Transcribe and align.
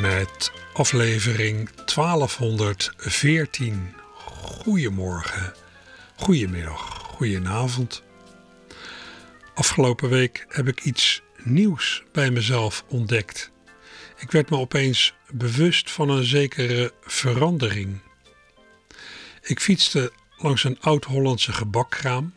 Met 0.00 0.52
aflevering 0.72 1.70
1214. 1.70 3.94
Goedemorgen, 4.14 5.54
goedemiddag, 6.16 6.80
goedenavond. 6.80 8.02
Afgelopen 9.54 10.08
week 10.08 10.46
heb 10.48 10.68
ik 10.68 10.84
iets 10.84 11.22
nieuws 11.36 12.02
bij 12.12 12.30
mezelf 12.30 12.84
ontdekt. 12.88 13.50
Ik 14.16 14.30
werd 14.30 14.50
me 14.50 14.56
opeens 14.56 15.14
bewust 15.30 15.90
van 15.90 16.08
een 16.08 16.24
zekere 16.24 16.92
verandering. 17.02 18.00
Ik 19.42 19.60
fietste 19.60 20.12
langs 20.36 20.64
een 20.64 20.80
oud-Hollandse 20.80 21.52
gebakkraam, 21.52 22.34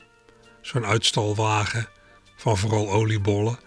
zo'n 0.62 0.86
uitstalwagen 0.86 1.90
van 2.36 2.58
vooral 2.58 2.92
oliebollen, 2.92 3.60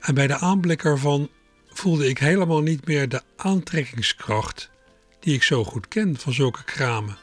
en 0.00 0.14
bij 0.14 0.26
de 0.26 0.38
aanblik 0.38 0.84
ervan 0.84 1.30
voelde 1.74 2.08
ik 2.08 2.18
helemaal 2.18 2.62
niet 2.62 2.86
meer 2.86 3.08
de 3.08 3.22
aantrekkingskracht 3.36 4.70
die 5.20 5.34
ik 5.34 5.42
zo 5.42 5.64
goed 5.64 5.88
ken 5.88 6.16
van 6.18 6.32
zulke 6.32 6.64
kramen. 6.64 7.18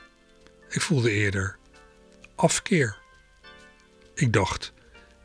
Ik 0.69 0.81
voelde 0.81 1.11
eerder 1.11 1.57
afkeer. 2.35 2.97
Ik 4.15 4.33
dacht, 4.33 4.73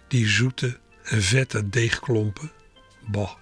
die 0.08 0.28
zoete 0.28 0.78
en 1.02 1.22
vette 1.22 1.68
deegklompen, 1.68 2.52
bah, 3.06 3.32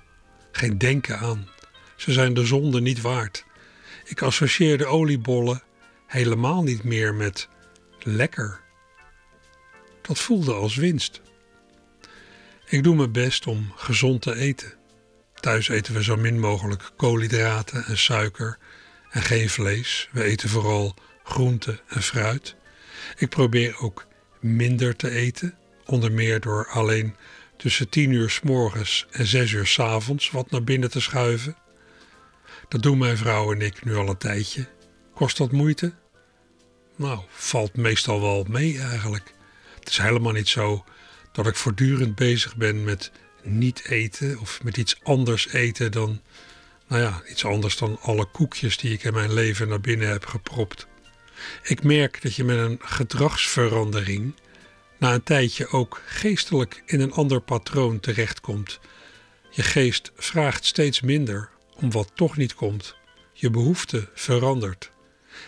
geen 0.53 0.79
denken 0.79 1.19
aan. 1.19 1.49
Ze 1.97 2.13
zijn 2.13 2.35
de 2.35 2.45
zonde 2.45 2.81
niet 2.81 3.01
waard. 3.01 3.45
Ik 4.05 4.23
associeerde 4.23 4.87
oliebollen 4.87 5.63
helemaal 6.07 6.63
niet 6.63 6.83
meer 6.83 7.15
met 7.15 7.49
lekker. 7.99 8.61
Dat 10.03 10.19
voelde 10.19 10.53
als 10.53 10.77
winst. 10.77 11.21
Ik 12.67 12.83
doe 12.83 12.97
mijn 12.97 13.13
best 13.13 13.47
om 13.47 13.73
gezond 13.77 14.23
te 14.23 14.35
eten. 14.37 14.73
Thuis 15.45 15.69
eten 15.69 15.95
we 15.95 16.03
zo 16.03 16.17
min 16.17 16.41
mogelijk 16.41 16.91
koolhydraten 16.97 17.85
en 17.85 17.99
suiker 17.99 18.59
en 19.11 19.23
geen 19.23 19.51
vlees. 19.51 20.09
We 20.13 20.23
eten 20.23 20.49
vooral 20.49 20.95
groente 21.25 21.81
en 21.89 22.03
fruit. 22.03 22.57
Ik 23.17 23.29
probeer 23.29 23.79
ook 23.79 24.07
minder 24.41 24.97
te 24.97 25.11
eten, 25.11 25.55
onder 25.85 26.13
meer 26.13 26.41
door 26.41 26.69
alleen 26.71 27.17
tussen 27.57 27.89
10 27.89 28.11
uur 28.11 28.31
s 28.31 28.41
morgens 28.41 29.07
en 29.11 29.27
6 29.27 29.53
uur 29.53 29.67
s 29.67 29.79
avonds 29.79 30.31
wat 30.31 30.51
naar 30.51 30.65
binnen 30.65 30.91
te 30.91 31.01
schuiven. 31.01 31.57
Dat 32.69 32.83
doen 32.83 32.99
mijn 32.99 33.17
vrouw 33.17 33.53
en 33.53 33.61
ik 33.61 33.85
nu 33.85 33.95
al 33.95 34.09
een 34.09 34.17
tijdje. 34.17 34.67
Kost 35.15 35.37
dat 35.37 35.53
moeite? 35.53 35.95
Nou, 36.97 37.21
valt 37.29 37.77
meestal 37.77 38.21
wel 38.21 38.47
mee 38.49 38.81
eigenlijk. 38.81 39.35
Het 39.79 39.89
is 39.89 39.99
helemaal 39.99 40.33
niet 40.33 40.49
zo 40.49 40.85
dat 41.33 41.47
ik 41.47 41.57
voortdurend 41.57 42.15
bezig 42.15 42.57
ben 42.57 42.85
met 42.85 43.13
niet 43.45 43.89
eten 43.89 44.39
of 44.39 44.63
met 44.63 44.77
iets 44.77 44.97
anders 45.03 45.49
eten 45.49 45.93
dan, 45.93 46.21
nou 46.89 47.03
ja, 47.03 47.23
iets 47.31 47.45
anders 47.45 47.77
dan 47.77 47.99
alle 48.01 48.25
koekjes 48.25 48.77
die 48.77 48.93
ik 48.93 49.05
in 49.05 49.15
mijn 49.15 49.33
leven 49.33 49.69
naar 49.69 49.81
binnen 49.81 50.09
heb 50.09 50.27
gepropt. 50.27 50.87
Ik 51.63 51.83
merk 51.83 52.23
dat 52.23 52.35
je 52.35 52.45
met 52.45 52.59
een 52.59 52.79
gedragsverandering 52.83 54.35
na 54.99 55.15
een 55.15 55.23
tijdje 55.23 55.69
ook 55.69 56.03
geestelijk 56.07 56.83
in 56.87 57.01
een 57.01 57.13
ander 57.13 57.41
patroon 57.41 58.01
terechtkomt. 58.01 58.81
Je 59.51 59.63
geest 59.63 60.13
vraagt 60.17 60.65
steeds 60.65 61.01
minder 61.01 61.51
om 61.75 61.91
wat 61.91 62.11
toch 62.15 62.37
niet 62.37 62.55
komt. 62.55 62.97
Je 63.33 63.51
behoefte 63.51 64.09
verandert. 64.15 64.91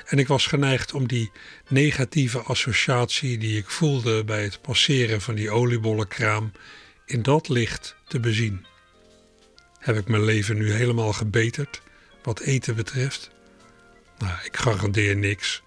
En 0.07 0.19
ik 0.19 0.29
was 0.29 0.47
geneigd 0.47 0.95
om 0.95 1.07
die 1.07 1.31
negatieve 1.69 2.39
associatie 2.39 3.39
die 3.39 3.59
ik 3.59 3.71
voelde 3.71 4.25
bij 4.25 4.43
het 4.43 4.61
passeren 4.61 5.21
van 5.21 5.35
die 5.35 5.51
oliebollenkraam 5.51 6.53
in 7.07 7.23
dat 7.23 7.49
licht 7.49 7.97
te 8.09 8.21
bezien. 8.21 8.67
Heb 9.79 9.97
ik 9.97 10.09
mijn 10.09 10.25
leven 10.25 10.57
nu 10.57 10.73
helemaal 10.73 11.13
gebeterd 11.13 11.83
wat 12.23 12.41
eten 12.41 12.77
betreft? 12.77 13.31
Nou, 14.19 14.33
ik 14.45 14.57
garandeer 14.57 15.17
niks. 15.17 15.63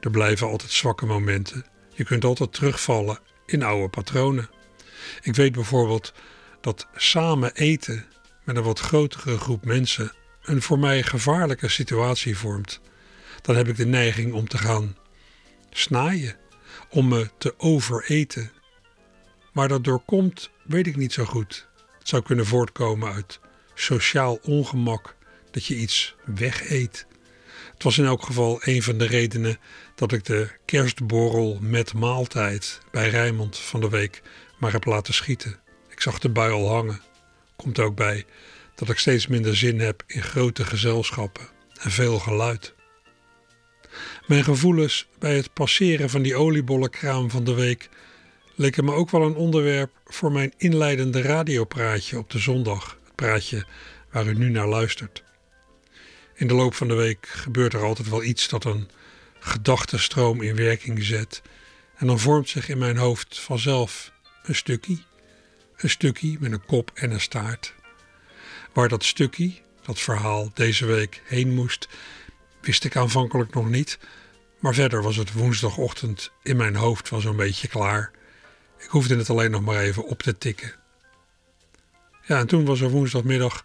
Er 0.00 0.10
blijven 0.10 0.46
altijd 0.46 0.70
zwakke 0.70 1.06
momenten. 1.06 1.66
Je 1.94 2.04
kunt 2.04 2.24
altijd 2.24 2.52
terugvallen 2.52 3.18
in 3.46 3.62
oude 3.62 3.88
patronen. 3.88 4.50
Ik 5.22 5.34
weet 5.34 5.52
bijvoorbeeld 5.52 6.12
dat 6.60 6.86
samen 6.94 7.54
eten 7.54 8.06
met 8.44 8.56
een 8.56 8.62
wat 8.62 8.78
grotere 8.78 9.38
groep 9.38 9.64
mensen 9.64 10.12
een 10.42 10.62
voor 10.62 10.78
mij 10.78 11.02
gevaarlijke 11.02 11.68
situatie 11.68 12.38
vormt. 12.38 12.80
Dan 13.42 13.56
heb 13.56 13.68
ik 13.68 13.76
de 13.76 13.86
neiging 13.86 14.32
om 14.32 14.48
te 14.48 14.58
gaan 14.58 14.96
snaaien, 15.70 16.36
om 16.90 17.08
me 17.08 17.30
te 17.38 17.54
overeten. 17.58 18.52
Waar 19.52 19.68
dat 19.68 19.84
door 19.84 20.02
komt, 20.04 20.50
weet 20.64 20.86
ik 20.86 20.96
niet 20.96 21.12
zo 21.12 21.24
goed. 21.24 21.68
Het 21.98 22.08
zou 22.08 22.22
kunnen 22.22 22.46
voortkomen 22.46 23.12
uit 23.12 23.40
sociaal 23.74 24.38
ongemak, 24.42 25.16
dat 25.50 25.64
je 25.64 25.76
iets 25.76 26.14
wegeet. 26.24 27.06
Het 27.72 27.82
was 27.82 27.98
in 27.98 28.04
elk 28.04 28.22
geval 28.22 28.60
een 28.60 28.82
van 28.82 28.98
de 28.98 29.06
redenen 29.06 29.58
dat 29.94 30.12
ik 30.12 30.24
de 30.24 30.48
kerstborrel 30.64 31.58
met 31.60 31.94
maaltijd 31.94 32.80
bij 32.90 33.08
Rijmond 33.08 33.58
van 33.58 33.80
de 33.80 33.88
week 33.88 34.22
maar 34.58 34.72
heb 34.72 34.84
laten 34.84 35.14
schieten. 35.14 35.60
Ik 35.88 36.00
zag 36.00 36.18
de 36.18 36.28
bui 36.28 36.52
al 36.52 36.68
hangen. 36.68 37.00
Komt 37.56 37.78
ook 37.78 37.96
bij 37.96 38.24
dat 38.74 38.88
ik 38.88 38.98
steeds 38.98 39.26
minder 39.26 39.56
zin 39.56 39.80
heb 39.80 40.02
in 40.06 40.22
grote 40.22 40.64
gezelschappen 40.64 41.48
en 41.80 41.90
veel 41.90 42.18
geluid. 42.18 42.74
Mijn 44.26 44.44
gevoelens 44.44 45.08
bij 45.18 45.36
het 45.36 45.52
passeren 45.52 46.10
van 46.10 46.22
die 46.22 46.36
oliebollenkraam 46.36 47.30
van 47.30 47.44
de 47.44 47.54
week 47.54 47.88
leken 48.54 48.84
me 48.84 48.92
ook 48.92 49.10
wel 49.10 49.22
een 49.22 49.34
onderwerp 49.34 49.90
voor 50.04 50.32
mijn 50.32 50.52
inleidende 50.56 51.22
radiopraatje 51.22 52.18
op 52.18 52.30
de 52.30 52.38
zondag. 52.38 52.98
Het 53.04 53.14
praatje 53.14 53.66
waar 54.10 54.26
u 54.26 54.34
nu 54.34 54.48
naar 54.48 54.68
luistert. 54.68 55.24
In 56.34 56.46
de 56.46 56.54
loop 56.54 56.74
van 56.74 56.88
de 56.88 56.94
week 56.94 57.26
gebeurt 57.26 57.72
er 57.72 57.82
altijd 57.82 58.08
wel 58.08 58.22
iets 58.22 58.48
dat 58.48 58.64
een 58.64 58.88
gedachtenstroom 59.38 60.42
in 60.42 60.56
werking 60.56 61.04
zet. 61.04 61.42
En 61.96 62.06
dan 62.06 62.18
vormt 62.18 62.48
zich 62.48 62.68
in 62.68 62.78
mijn 62.78 62.96
hoofd 62.96 63.40
vanzelf 63.40 64.12
een 64.42 64.54
stukje. 64.54 64.98
Een 65.76 65.90
stukje 65.90 66.36
met 66.40 66.52
een 66.52 66.64
kop 66.64 66.90
en 66.94 67.10
een 67.10 67.20
staart. 67.20 67.74
Waar 68.72 68.88
dat 68.88 69.04
stukje, 69.04 69.52
dat 69.82 69.98
verhaal, 69.98 70.50
deze 70.54 70.86
week 70.86 71.22
heen 71.24 71.54
moest, 71.54 71.88
wist 72.60 72.84
ik 72.84 72.96
aanvankelijk 72.96 73.54
nog 73.54 73.68
niet. 73.68 73.98
Maar 74.58 74.74
verder 74.74 75.02
was 75.02 75.16
het 75.16 75.32
woensdagochtend 75.32 76.30
in 76.42 76.56
mijn 76.56 76.74
hoofd 76.74 77.10
wel 77.10 77.20
zo'n 77.20 77.36
beetje 77.36 77.68
klaar. 77.68 78.10
Ik 78.82 78.88
hoefde 78.88 79.16
het 79.16 79.30
alleen 79.30 79.50
nog 79.50 79.62
maar 79.62 79.80
even 79.80 80.04
op 80.04 80.22
te 80.22 80.38
tikken. 80.38 80.72
Ja, 82.26 82.38
en 82.38 82.46
toen 82.46 82.64
was 82.64 82.80
er 82.80 82.90
woensdagmiddag 82.90 83.64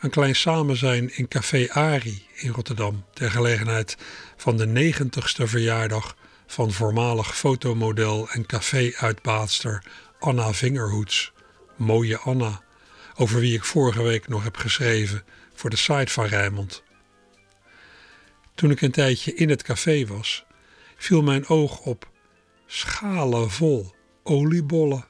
een 0.00 0.10
klein 0.10 0.34
samenzijn 0.34 1.16
in 1.16 1.28
Café 1.28 1.66
Ari 1.70 2.26
in 2.34 2.50
Rotterdam 2.50 3.04
ter 3.12 3.30
gelegenheid 3.30 3.96
van 4.36 4.56
de 4.56 4.94
90ste 4.94 5.42
verjaardag 5.44 6.16
van 6.46 6.72
voormalig 6.72 7.36
fotomodel 7.36 8.28
en 8.30 8.46
café-uitbaatster 8.46 9.82
Anna 10.18 10.52
Vingerhoets. 10.52 11.32
Mooie 11.76 12.18
Anna, 12.18 12.62
over 13.16 13.40
wie 13.40 13.54
ik 13.54 13.64
vorige 13.64 14.02
week 14.02 14.28
nog 14.28 14.44
heb 14.44 14.56
geschreven 14.56 15.24
voor 15.54 15.70
de 15.70 15.76
site 15.76 16.12
van 16.12 16.26
Rijmond. 16.26 16.82
Toen 18.54 18.70
ik 18.70 18.80
een 18.80 18.90
tijdje 18.90 19.34
in 19.34 19.48
het 19.48 19.62
café 19.62 20.06
was, 20.06 20.44
viel 20.96 21.22
mijn 21.22 21.48
oog 21.48 21.78
op 21.78 22.10
schalen 22.66 23.50
vol 23.50 23.94
oliebollen. 24.26 25.04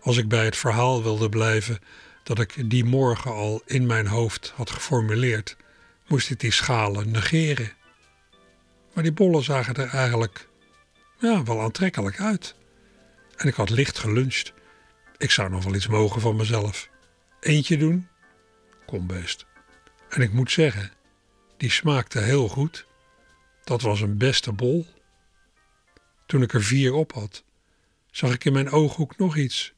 Als 0.00 0.16
ik 0.16 0.28
bij 0.28 0.44
het 0.44 0.56
verhaal 0.56 1.02
wilde 1.02 1.28
blijven 1.28 1.78
dat 2.22 2.38
ik 2.38 2.70
die 2.70 2.84
morgen 2.84 3.30
al 3.30 3.62
in 3.66 3.86
mijn 3.86 4.06
hoofd 4.06 4.52
had 4.56 4.70
geformuleerd, 4.70 5.56
moest 6.06 6.30
ik 6.30 6.40
die 6.40 6.52
schalen 6.52 7.10
negeren. 7.10 7.72
Maar 8.92 9.02
die 9.02 9.12
bollen 9.12 9.42
zagen 9.42 9.74
er 9.74 9.88
eigenlijk 9.88 10.48
ja, 11.18 11.42
wel 11.42 11.60
aantrekkelijk 11.60 12.20
uit. 12.20 12.54
En 13.36 13.48
ik 13.48 13.54
had 13.54 13.70
licht 13.70 13.98
geluncht. 13.98 14.52
Ik 15.16 15.30
zou 15.30 15.50
nog 15.50 15.64
wel 15.64 15.74
iets 15.74 15.86
mogen 15.86 16.20
van 16.20 16.36
mezelf. 16.36 16.88
Eentje 17.40 17.76
doen? 17.76 18.08
Kom 18.86 19.06
best. 19.06 19.46
En 20.08 20.22
ik 20.22 20.32
moet 20.32 20.50
zeggen, 20.50 20.92
die 21.56 21.70
smaakte 21.70 22.20
heel 22.20 22.48
goed. 22.48 22.86
Dat 23.64 23.82
was 23.82 24.00
een 24.00 24.18
beste 24.18 24.52
bol. 24.52 24.86
Toen 26.26 26.42
ik 26.42 26.52
er 26.52 26.62
vier 26.62 26.92
op 26.92 27.12
had, 27.12 27.44
zag 28.14 28.32
ik 28.32 28.44
in 28.44 28.52
mijn 28.52 28.70
ooghoek 28.70 29.16
nog 29.16 29.36
iets. 29.36 29.74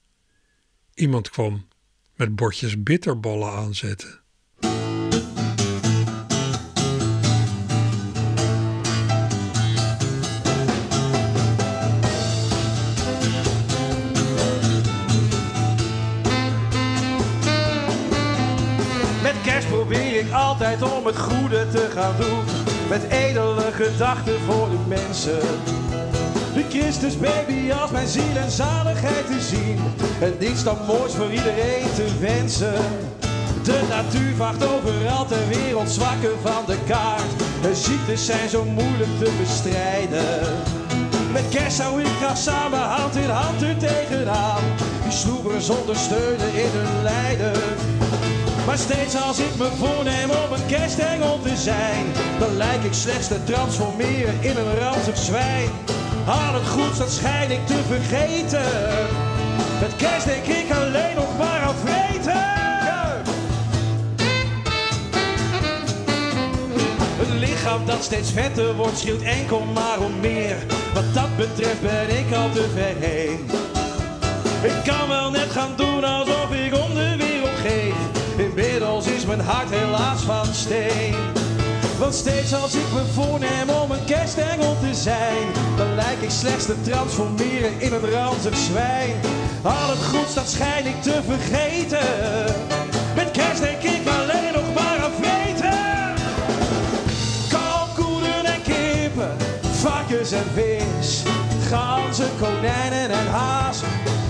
Iemand 0.94 1.30
kwam 1.30 1.68
met 2.14 2.36
bordjes 2.36 2.82
bitterballen 2.82 3.52
aanzetten. 3.52 4.20
Met 19.22 19.34
kerst 19.42 19.68
probeer 19.68 20.20
ik 20.20 20.32
altijd 20.32 20.82
om 20.82 21.06
het 21.06 21.18
goede 21.18 21.68
te 21.68 21.90
gaan 21.92 22.20
doen. 22.20 22.44
Met 22.88 23.02
edele 23.02 23.72
gedachten 23.72 24.40
voor 24.40 24.70
de 24.70 24.84
mensen. 24.88 25.40
De 26.56 26.64
Christus 26.68 27.18
baby 27.18 27.72
als 27.72 27.90
mijn 27.90 28.08
ziel 28.08 28.36
en 28.36 28.50
zaligheid 28.50 29.26
te 29.26 29.40
zien. 29.40 29.78
En 30.20 30.34
niets 30.38 30.64
dan 30.64 30.76
moois 30.86 31.12
voor 31.12 31.30
iedereen 31.30 31.86
te 31.94 32.06
wensen. 32.20 32.82
De 33.62 33.80
natuur 33.88 34.34
vacht 34.36 34.66
overal 34.66 35.26
ter 35.26 35.48
wereld 35.48 35.90
zwakken 35.90 36.38
van 36.42 36.64
de 36.66 36.76
kaart. 36.86 37.30
De 37.62 37.74
ziektes 37.74 38.26
zijn 38.26 38.48
zo 38.48 38.64
moeilijk 38.64 39.18
te 39.18 39.30
bestrijden. 39.40 40.40
Met 41.32 41.48
kerst 41.48 41.76
zou 41.76 42.00
ik 42.00 42.06
graag 42.06 42.36
samen 42.36 42.78
hand 42.78 43.16
in 43.16 43.30
hand 43.30 43.62
er 43.62 43.76
tegenaan. 43.76 44.62
Die 45.02 45.12
sloebers 45.12 45.70
ondersteunen 45.70 46.54
in 46.54 46.70
hun 46.72 47.02
lijden. 47.02 47.62
Maar 48.66 48.78
steeds 48.78 49.16
als 49.16 49.38
ik 49.38 49.56
me 49.58 49.68
voorneem 49.78 50.30
om 50.30 50.52
een 50.52 50.66
kerstengel 50.66 51.40
te 51.42 51.56
zijn, 51.56 52.04
dan 52.38 52.56
lijk 52.56 52.82
ik 52.82 52.94
slechts 52.94 53.28
te 53.28 53.44
transformeren 53.44 54.34
in 54.40 54.56
een 54.56 54.78
ranzig 54.78 55.16
zwijn. 55.16 55.70
Al 56.26 56.54
het 56.54 56.68
goeds 56.68 56.98
dat 56.98 57.10
schijn 57.10 57.50
ik 57.50 57.66
te 57.66 57.80
vergeten. 57.86 58.72
Met 59.80 59.96
kerst 59.96 60.26
denk 60.26 60.46
ik 60.46 60.70
alleen 60.70 61.14
nog 61.14 61.38
maar 61.38 61.60
aan 61.60 61.74
vreten. 61.84 62.44
Een 67.20 67.38
lichaam 67.38 67.86
dat 67.86 68.04
steeds 68.04 68.30
vetter 68.30 68.74
wordt, 68.74 68.98
schreeuwt 68.98 69.22
enkel 69.22 69.64
maar 69.74 69.98
om 70.00 70.20
meer. 70.20 70.56
Wat 70.94 71.14
dat 71.14 71.36
betreft 71.36 71.80
ben 71.82 72.18
ik 72.18 72.34
al 72.34 72.50
te 72.50 72.68
ver 72.74 73.08
heen. 73.08 73.50
Ik 74.62 74.82
kan 74.84 75.08
wel 75.08 75.30
net 75.30 75.50
gaan 75.50 75.72
doen 75.76 76.04
alsof 76.04 76.52
ik 76.52 76.74
om 76.74 76.94
de 76.94 77.16
wereld 77.16 77.58
geef. 77.62 77.94
Inmiddels 78.36 79.06
is 79.06 79.26
mijn 79.26 79.40
hart 79.40 79.70
helaas 79.70 80.20
van 80.20 80.46
steen. 80.54 81.14
Want 81.98 82.14
steeds 82.14 82.54
als 82.54 82.74
ik 82.74 82.92
me 82.92 83.02
voorneem 83.14 83.68
om 83.68 83.90
een 83.90 84.04
kerstengel 84.04 84.76
te 84.80 84.94
zijn, 84.94 85.55
ik 86.26 86.32
slechts 86.32 86.64
te 86.64 86.80
transformeren 86.80 87.80
in 87.80 87.92
een 87.92 88.10
ranzig 88.10 88.56
zwijn. 88.56 89.14
Al 89.62 89.88
het 89.88 90.04
goeds 90.04 90.34
dat 90.34 90.48
schijn 90.48 90.86
ik 90.86 91.02
te 91.02 91.20
vergeten. 91.26 92.54
Met 93.14 93.30
kerst 93.30 93.62
denk 93.62 93.82
ik 93.82 94.08
alleen 94.08 94.52
nog 94.52 94.74
maar 94.74 94.98
aan 95.04 95.10
vreten. 95.20 96.14
Kalkoenen 97.48 98.44
en 98.44 98.62
kippen, 98.62 99.36
varkens 99.60 100.32
en 100.32 100.44
vis, 100.54 101.22
ganzen, 101.68 102.30
konijnen 102.40 103.10
en 103.10 103.26
haas, 103.26 103.82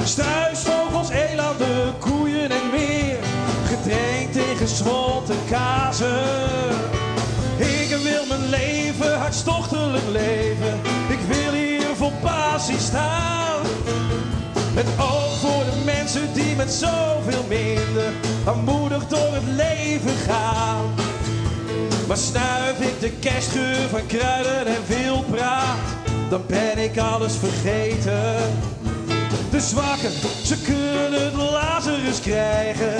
struisvogels, 0.04 1.08
elanden, 1.08 1.99
koeien 1.99 2.50
en 2.50 2.70
meer, 2.72 3.19
getraind 3.66 4.37
in 4.37 4.56
gesmolten 4.56 5.38
kazen. 5.50 6.75
Ik 7.56 7.96
wil 8.02 8.26
mijn 8.28 8.49
leven 8.49 9.19
hartstochtelijk 9.19 10.08
leven. 10.12 10.95
Met 14.74 14.86
oog 14.98 15.38
voor 15.38 15.64
de 15.64 15.82
mensen 15.84 16.32
die 16.32 16.56
met 16.56 16.72
zoveel 16.72 17.44
minder 17.48 18.12
aanmoedig 18.46 19.06
door 19.06 19.34
het 19.34 19.46
leven 19.46 20.16
gaan. 20.26 20.94
Maar 22.06 22.16
snuif 22.16 22.80
ik 22.80 23.00
de 23.00 23.10
kerstgeur 23.10 23.88
van 23.90 24.06
kruiden 24.06 24.66
en 24.66 24.84
veel 24.86 25.24
praat, 25.30 25.78
dan 26.30 26.42
ben 26.46 26.78
ik 26.78 26.98
alles 26.98 27.34
vergeten. 27.36 28.34
De 29.50 29.60
zwakken, 29.60 30.10
ze 30.44 30.62
kunnen 30.62 31.36
Lazarus 31.36 32.20
krijgen. 32.20 32.96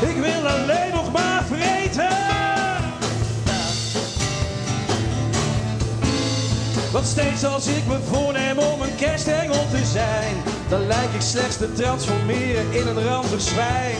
Ik 0.00 0.16
wil 0.16 0.48
alleen 0.48 0.90
nog 0.92 1.12
maar 1.12 1.44
vreten. 1.44 2.43
Want 6.94 7.06
steeds 7.06 7.44
als 7.44 7.66
ik 7.66 7.86
me 7.86 7.98
voorneem 7.98 8.58
om 8.58 8.80
een 8.80 8.96
kerstengel 8.96 9.68
te 9.70 9.84
zijn, 9.84 10.36
dan 10.68 10.86
lijk 10.86 11.12
ik 11.12 11.20
slechts 11.20 11.56
te 11.56 11.72
transformeren 11.72 12.72
in 12.72 12.86
een 12.86 13.02
ranzig 13.02 13.40
zwijn. 13.40 13.96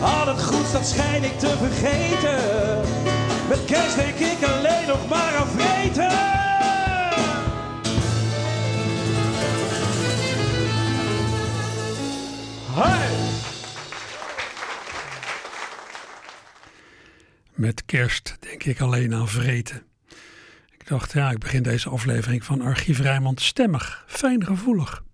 Al 0.00 0.26
het 0.26 0.42
goeds 0.42 0.72
dat 0.72 0.86
schijn 0.86 1.24
ik 1.24 1.38
te 1.38 1.56
vergeten. 1.58 2.80
Met 3.48 3.64
kerst 3.64 3.96
denk 3.96 4.18
ik 4.18 4.42
alleen 4.42 4.86
nog 4.86 5.08
maar 5.08 5.36
aan 5.36 5.48
vreten. 5.48 6.10
Hey! 12.72 13.16
Met 17.54 17.84
kerst 17.84 18.36
denk 18.40 18.64
ik 18.64 18.80
alleen 18.80 19.14
aan 19.14 19.28
vreten. 19.28 19.89
Dacht, 20.90 21.12
ja, 21.12 21.30
ik 21.30 21.38
begin 21.38 21.62
deze 21.62 21.88
aflevering 21.88 22.44
van 22.44 22.60
Archief 22.60 22.98
Rijmond 22.98 23.40
stemmig, 23.40 24.04
fijngevoelig. 24.06 25.04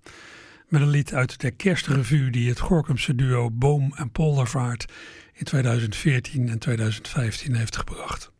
Met 0.68 0.80
een 0.80 0.88
lied 0.88 1.14
uit 1.14 1.40
de 1.40 1.50
kerstrevue 1.50 2.30
die 2.30 2.48
het 2.48 2.58
Gorkumse 2.58 3.14
duo 3.14 3.50
Boom 3.50 3.92
en 3.96 4.10
Poldervaart 4.10 4.92
in 5.32 5.44
2014 5.44 6.48
en 6.48 6.58
2015 6.58 7.54
heeft 7.54 7.76
gebracht. 7.76 8.30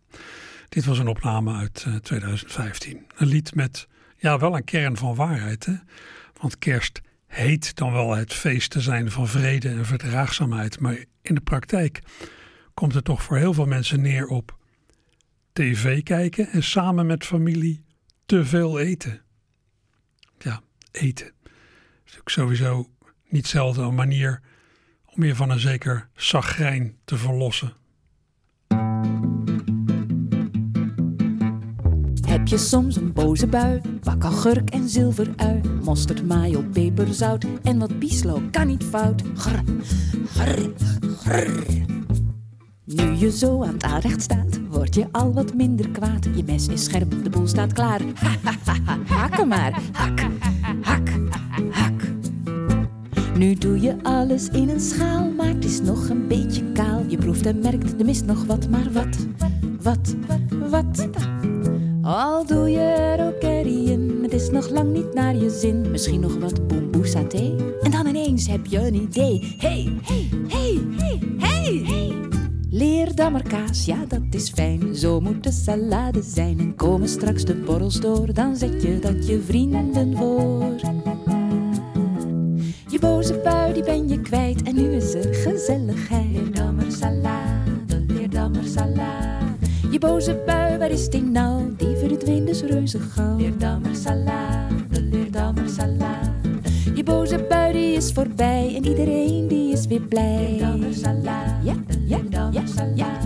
Dit 0.68 0.84
was 0.84 0.98
een 0.98 1.08
opname 1.08 1.54
uit 1.54 1.84
uh, 1.88 1.94
2015. 1.94 3.06
Een 3.16 3.26
lied 3.26 3.54
met, 3.54 3.88
ja, 4.16 4.38
wel 4.38 4.56
een 4.56 4.64
kern 4.64 4.96
van 4.96 5.14
waarheid. 5.14 5.64
Hè? 5.64 5.74
Want 6.40 6.58
kerst 6.58 7.00
heet 7.26 7.76
dan 7.76 7.92
wel 7.92 8.14
het 8.14 8.32
feest 8.32 8.70
te 8.70 8.80
zijn 8.80 9.10
van 9.10 9.28
vrede 9.28 9.68
en 9.68 9.86
verdraagzaamheid. 9.86 10.80
Maar 10.80 11.04
in 11.22 11.34
de 11.34 11.40
praktijk 11.40 12.00
komt 12.74 12.94
het 12.94 13.04
toch 13.04 13.22
voor 13.22 13.36
heel 13.36 13.54
veel 13.54 13.66
mensen 13.66 14.00
neer 14.00 14.26
op 14.26 14.56
tv 15.56 16.03
kijken 16.03 16.49
en 16.49 16.62
samen 16.62 17.06
met 17.06 17.25
familie 17.25 17.85
te 18.26 18.44
veel 18.44 18.79
eten. 18.79 19.20
Ja, 20.38 20.61
eten. 20.91 21.26
Is 21.26 21.53
natuurlijk 22.03 22.29
sowieso 22.29 22.91
niet 23.29 23.47
zelden 23.47 23.85
een 23.85 23.94
manier 23.94 24.41
om 25.05 25.23
je 25.23 25.35
van 25.35 25.50
een 25.50 25.58
zeker 25.58 26.08
zagrijn 26.14 26.97
te 27.05 27.17
verlossen. 27.17 27.73
Heb 32.27 32.46
je 32.46 32.58
soms 32.58 32.96
een 32.96 33.13
boze 33.13 33.46
bui? 33.46 33.81
Bak 34.03 34.22
augurk 34.22 34.70
en 34.70 34.89
zilverui, 34.89 35.60
mosterd, 35.82 36.27
mayo, 36.27 36.63
peper, 36.63 37.15
zout 37.15 37.46
en 37.63 37.79
wat 37.79 37.98
bieslook 37.98 38.53
kan 38.53 38.67
niet 38.67 38.84
fout. 38.84 39.22
Grr, 39.34 39.63
grr, 40.27 40.70
grr. 41.17 41.95
Nu 42.86 43.12
je 43.16 43.31
zo 43.31 43.62
aan 43.62 43.72
het 43.72 43.82
aanrecht 43.82 44.22
staat, 44.22 44.60
word 44.70 44.94
je 44.94 45.06
al 45.12 45.32
wat 45.32 45.55
minder 45.55 45.88
kwaad. 45.88 46.24
Je 46.34 46.43
mes 46.46 46.69
is 46.69 46.84
scherp, 46.84 47.24
de 47.24 47.31
boel 47.31 47.46
staat 47.46 47.72
klaar. 47.72 48.00
Ha, 48.14 48.31
ha, 48.43 48.52
ha, 48.64 48.76
ha. 48.84 48.98
Hakken 49.06 49.48
maar, 49.48 49.81
hak, 49.93 50.20
hak, 50.81 51.08
hak. 51.70 52.02
Nu 53.36 53.55
doe 53.55 53.81
je 53.81 53.96
alles 54.02 54.48
in 54.48 54.69
een 54.69 54.81
schaal, 54.81 55.31
maar 55.31 55.48
het 55.48 55.64
is 55.64 55.81
nog 55.81 56.08
een 56.08 56.28
beetje 56.28 56.72
kaal. 56.72 57.05
Je 57.08 57.16
proeft 57.16 57.46
en 57.46 57.58
merkt, 57.58 57.98
er 57.98 58.05
mist 58.05 58.24
nog 58.24 58.44
wat, 58.44 58.69
maar 58.69 58.93
wat, 58.93 59.26
wat, 59.82 60.14
wat. 60.70 61.08
Al 62.02 62.46
doe 62.46 62.70
je 62.70 62.78
er 62.78 63.26
ook 63.26 63.43
het 64.26 64.34
is 64.34 64.50
nog 64.50 64.70
lang 64.70 64.93
niet 64.93 65.14
naar 65.14 65.36
je 65.36 65.50
zin. 65.50 65.90
Misschien 65.90 66.20
nog 66.20 66.36
wat 66.38 66.66
boemboe 66.66 67.06
saté. 67.06 67.56
En 67.82 67.90
dan 67.90 68.06
ineens 68.06 68.46
heb 68.46 68.66
je 68.66 68.78
een 68.78 68.94
idee. 68.94 69.55
Hey, 69.58 69.93
hey, 70.02 70.28
hey, 70.48 70.81
hey. 70.96 71.16
Leerdammerkaas, 72.76 73.84
ja 73.84 74.04
dat 74.08 74.20
is 74.30 74.50
fijn. 74.50 74.94
Zo 74.94 75.20
moet 75.20 75.44
de 75.44 75.52
salade 75.52 76.22
zijn. 76.22 76.58
En 76.58 76.74
komen 76.74 77.08
straks 77.08 77.44
de 77.44 77.54
borrels 77.54 78.00
door, 78.00 78.34
dan 78.34 78.56
zet 78.56 78.82
je 78.82 78.98
dat 78.98 79.26
je 79.26 79.40
vrienden 79.40 80.16
voor. 80.16 80.74
Je 82.88 82.98
boze 82.98 83.40
bui, 83.44 83.72
die 83.72 83.82
ben 83.82 84.08
je 84.08 84.20
kwijt. 84.20 84.62
En 84.62 84.74
nu 84.74 84.92
is 84.92 85.14
er 85.14 85.34
gezelligheid. 85.34 86.32
Leerdammer 86.32 86.92
salade, 86.92 88.04
leerdammer 88.06 88.64
salade. 88.64 89.44
Je 89.90 89.98
boze 89.98 90.42
bui, 90.46 90.78
waar 90.78 90.90
is 90.90 91.08
die 91.08 91.22
nou? 91.22 91.74
Die 91.76 91.96
verdween 91.96 92.44
dus 92.44 92.62
reuze 92.62 92.98
gauw. 92.98 93.36
Leerdammer 93.36 93.94
salade, 93.94 95.02
leerdammer 95.10 95.68
salade. 95.68 96.30
Je 96.94 97.02
boze 97.02 97.46
bui, 97.48 97.72
die 97.72 97.96
is 97.96 98.12
voorbij. 98.12 98.74
En 98.76 98.86
iedereen 98.86 99.48
die 99.48 99.72
is 99.72 99.86
weer 99.86 100.00
blij. 100.00 100.46
Leerdammer 100.50 100.94
salade, 100.94 101.54
ja, 101.62 101.74
ja, 102.06 102.51
ja. 102.94 103.20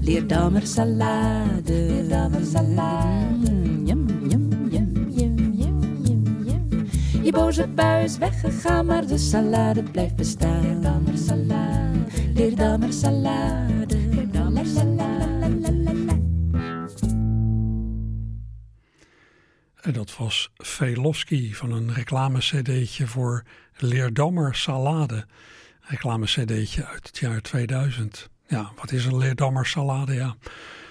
Leerdammer 0.00 0.66
salade. 0.66 1.72
Leerdammer 1.72 2.44
salade. 2.44 3.50
Mm, 3.50 3.86
yum, 3.86 4.08
yum, 4.30 4.68
yum, 4.70 5.10
yum, 5.10 5.52
yum, 5.52 6.02
yum, 6.04 6.44
yum. 6.44 6.88
Je 7.22 7.32
boze 7.32 7.68
bui 7.68 8.04
is 8.04 8.18
weggegaan, 8.18 8.86
maar 8.86 9.06
de 9.06 9.18
salade 9.18 9.82
blijft 9.82 10.16
bestaan. 10.16 10.62
Leerdammer 10.62 11.18
salade. 11.18 11.98
Leerdammer 12.34 12.92
salade. 12.92 13.98
Leerdammer 13.98 14.66
salade. 14.66 15.18
En 19.80 19.92
dat 19.92 20.16
was 20.16 20.50
Velofsky 20.56 21.52
van 21.52 21.72
een 21.72 21.94
reclame-cd'tje 21.94 23.06
voor 23.06 23.44
Leerdammer 23.76 24.54
Salade. 24.54 25.26
Reclame-cd'tje 25.88 26.86
uit 26.86 27.06
het 27.06 27.18
jaar 27.18 27.40
2000. 27.40 28.28
Ja, 28.46 28.72
wat 28.76 28.92
is 28.92 29.04
een 29.04 29.16
Leerdammer 29.16 29.66
salade? 29.66 30.14
Ja, 30.14 30.36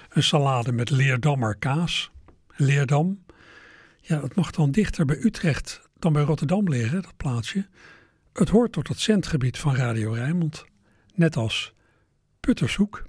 een 0.09 0.23
salade 0.23 0.71
met 0.71 0.89
Leerdammer 0.89 1.55
kaas. 1.55 2.11
Leerdam. 2.55 3.25
Ja, 4.01 4.19
dat 4.19 4.35
mag 4.35 4.51
dan 4.51 4.71
dichter 4.71 5.05
bij 5.05 5.17
Utrecht 5.17 5.81
dan 5.99 6.13
bij 6.13 6.23
Rotterdam 6.23 6.69
liggen, 6.69 7.01
dat 7.01 7.17
plaatsje. 7.17 7.67
Het 8.33 8.49
hoort 8.49 8.71
tot 8.71 8.87
het 8.87 8.99
centgebied 8.99 9.57
van 9.57 9.75
Radio 9.75 10.11
Rijnmond. 10.11 10.65
Net 11.13 11.35
als 11.35 11.73
Puttershoek. 12.39 13.05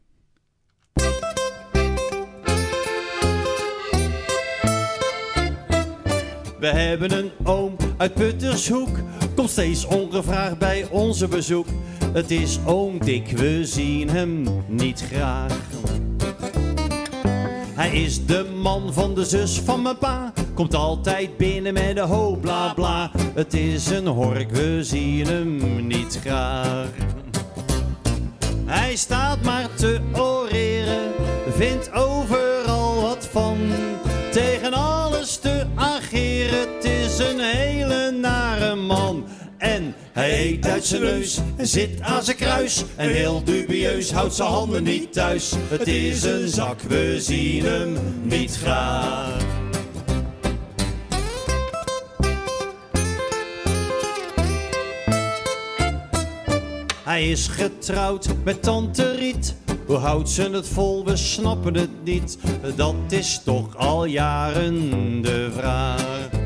We 6.59 6.66
hebben 6.66 7.12
een 7.12 7.30
oom 7.45 7.76
uit 7.97 8.14
Puttershoek, 8.14 8.99
komt 9.38 9.50
steeds 9.50 9.87
ongevraagd 9.87 10.59
bij 10.59 10.87
onze 10.90 11.28
bezoek. 11.28 11.66
Het 12.12 12.30
is 12.30 12.59
oom 12.66 13.04
Dick, 13.04 13.30
we 13.30 13.64
zien 13.64 14.11
hem 14.11 14.45
niet 14.66 15.04
graag. 15.12 15.52
Hij 17.75 17.90
is 17.90 18.26
de 18.26 18.47
man 18.62 18.92
van 18.92 19.14
de 19.14 19.25
zus 19.25 19.61
van 19.61 19.83
mijn 19.83 19.99
pa, 19.99 20.33
komt 20.54 20.75
altijd 20.75 21.37
binnen 21.37 21.73
met 21.73 21.97
een 21.97 22.04
ho 22.04 22.37
bla 22.37 22.73
bla. 22.75 23.11
Het 23.35 23.54
is 23.54 23.90
een 23.90 24.07
hork, 24.07 24.50
we 24.50 24.85
zien 24.85 25.26
hem 25.26 25.87
niet 25.87 26.18
graag. 26.21 26.88
Hij 28.64 28.97
staat 28.97 29.42
maar 29.42 29.68
te 29.75 30.00
oreren, 30.12 31.12
vindt 31.57 31.92
overal 31.92 33.00
wat 33.00 33.28
van. 33.30 33.57
Hij 40.18 40.46
eet 40.46 40.66
uit 40.66 40.84
zijn 40.84 41.02
neus 41.02 41.38
en 41.56 41.66
zit 41.66 42.00
aan 42.00 42.22
zijn 42.22 42.37
kruis. 42.37 42.84
En 42.96 43.08
heel 43.08 43.44
dubieus 43.44 44.12
houdt 44.12 44.34
zijn 44.34 44.48
handen 44.48 44.82
niet 44.82 45.12
thuis. 45.12 45.52
Het 45.68 45.87
is 45.87 46.22
een 46.22 46.48
zak, 46.48 46.80
we 46.80 47.16
zien 47.20 47.64
hem 47.64 47.96
niet 48.22 48.56
graag. 48.56 49.46
Hij 57.04 57.30
is 57.30 57.48
getrouwd 57.48 58.28
met 58.44 58.62
tante 58.62 59.14
Riet. 59.14 59.54
Hoe 59.87 59.96
houdt 59.96 60.30
ze 60.30 60.50
het 60.50 60.68
vol? 60.68 61.04
We 61.04 61.16
snappen 61.16 61.75
het 61.75 62.04
niet. 62.04 62.38
Dat 62.76 62.94
is 63.08 63.40
toch 63.44 63.76
al 63.76 64.04
jaren 64.04 65.22
de 65.22 65.50
vraag. 65.56 66.38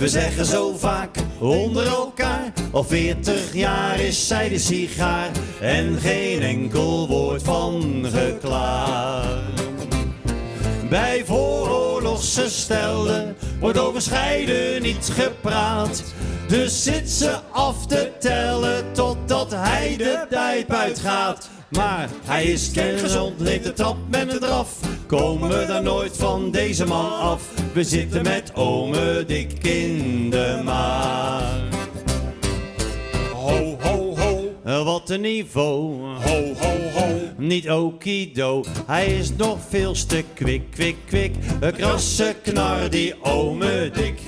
We 0.00 0.08
zeggen 0.08 0.44
zo 0.44 0.76
vaak 0.76 1.16
onder 1.38 1.86
elkaar, 1.86 2.52
al 2.72 2.84
veertig 2.84 3.54
jaar 3.54 4.00
is 4.00 4.26
zij 4.26 4.48
de 4.48 4.58
sigaar 4.58 5.30
en 5.60 5.98
geen 5.98 6.42
enkel 6.42 7.08
woord 7.08 7.42
van 7.42 8.04
geklaar. 8.12 9.42
Bij 10.88 11.22
vooroorlogse 11.24 12.50
stellen 12.50 13.36
wordt 13.58 13.78
over 13.78 14.02
scheiden 14.02 14.82
niet 14.82 15.10
gepraat. 15.12 16.02
Dus 16.48 16.82
zit 16.82 17.10
ze 17.10 17.38
af 17.50 17.86
te 17.86 18.12
tellen 18.18 18.92
totdat 18.92 19.50
hij 19.50 19.94
de 19.96 20.26
pijp 20.28 20.72
uitgaat. 20.72 21.50
Maar 21.70 22.08
hij 22.24 22.44
is 22.44 22.70
kerngezond, 22.70 23.38
neemt 23.38 23.64
de 23.64 23.72
trap 23.72 23.96
met 24.08 24.32
het 24.32 24.40
draf. 24.40 24.78
Komen 25.06 25.48
we 25.48 25.66
daar 25.66 25.82
nooit 25.82 26.16
van 26.16 26.50
deze 26.50 26.86
man 26.86 27.12
af? 27.12 27.42
We 27.72 27.84
zitten 27.84 28.22
met 28.22 28.54
ome 28.54 29.24
dik 29.26 29.66
in 29.66 30.30
de 30.30 30.60
maan. 30.64 31.68
Ho, 33.32 33.76
ho, 33.80 34.16
ho. 34.16 34.84
Wat 34.84 35.10
een 35.10 35.20
niveau. 35.20 35.94
Ho, 36.02 36.54
ho, 36.58 36.90
ho. 36.94 37.14
Niet 37.36 37.70
okido. 37.70 38.64
Hij 38.86 39.06
is 39.06 39.36
nog 39.36 39.58
veel 39.68 39.92
te 39.92 40.24
kwik, 40.34 40.70
kwik, 40.70 40.96
kwik. 41.06 41.34
Een 41.60 41.72
krasse 41.72 42.34
knar, 42.42 42.90
die 42.90 43.22
ome 43.22 43.90
dik. 43.92 44.20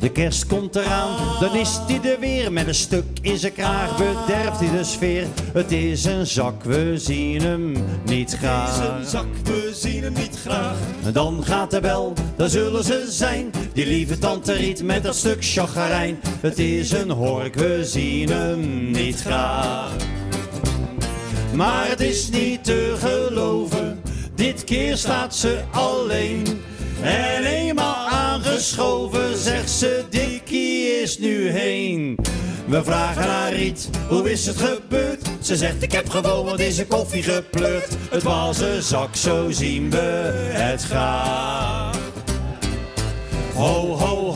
De 0.00 0.10
kerst 0.10 0.46
komt 0.46 0.76
eraan, 0.76 1.40
dan 1.40 1.56
is 1.56 1.78
hij 1.86 2.12
er 2.12 2.20
weer 2.20 2.52
met 2.52 2.66
een 2.66 2.74
stuk 2.74 3.04
in 3.22 3.38
zijn 3.38 3.52
kraag. 3.52 3.96
Bederft 3.96 4.60
hij 4.60 4.70
de 4.70 4.84
sfeer, 4.84 5.26
het 5.52 5.72
is 5.72 6.04
een 6.04 6.26
zak, 6.26 6.64
we 6.64 6.98
zien 6.98 7.42
hem 7.42 7.76
niet 8.04 8.36
graag. 8.38 8.78
Het 8.78 8.82
is 8.82 8.88
een 8.88 9.10
zak, 9.10 9.26
we 9.44 9.70
zien 9.74 10.02
hem 10.02 10.12
niet 10.12 10.38
graag. 10.44 10.76
En 11.04 11.12
dan 11.12 11.44
gaat 11.44 11.70
de 11.70 11.80
bel, 11.80 12.12
dan 12.36 12.50
zullen 12.50 12.84
ze 12.84 13.06
zijn. 13.08 13.50
Die 13.72 13.86
lieve 13.86 14.18
tante 14.18 14.52
Riet 14.52 14.82
met 14.82 15.02
dat 15.02 15.16
stuk 15.16 15.44
chagrijn. 15.44 16.20
Het 16.40 16.58
is 16.58 16.92
een 16.92 17.10
hork, 17.10 17.54
we 17.54 17.84
zien 17.84 18.30
hem 18.30 18.90
niet 18.90 19.20
graag. 19.20 19.90
Maar 21.54 21.88
het 21.88 22.00
is 22.00 22.30
niet 22.30 22.64
te 22.64 22.94
geloven, 22.98 24.00
dit 24.34 24.64
keer 24.64 24.96
staat 24.96 25.34
ze 25.34 25.60
alleen. 25.70 26.46
En 27.02 27.44
eenmaal 27.44 28.06
aangeschoven 28.08 29.36
zegt 29.36 29.70
ze, 29.70 30.04
Dikkie 30.10 31.00
is 31.02 31.18
nu 31.18 31.48
heen. 31.48 32.18
We 32.66 32.84
vragen 32.84 33.22
haar 33.22 33.52
Riet, 33.52 33.90
hoe 34.08 34.30
is 34.30 34.46
het 34.46 34.56
gebeurd? 34.56 35.28
Ze 35.40 35.56
zegt, 35.56 35.82
ik 35.82 35.92
heb 35.92 36.08
gewoon 36.08 36.44
wat 36.44 36.60
in 36.60 36.72
zijn 36.72 36.86
koffie 36.86 37.22
gepleurd. 37.22 37.96
Het 38.10 38.22
was 38.22 38.60
een 38.60 38.82
zak, 38.82 39.16
zo 39.16 39.50
zien 39.50 39.90
we 39.90 40.30
het 40.52 40.82
graag. 40.82 41.98
Ho, 43.54 43.96
ho, 43.96 44.29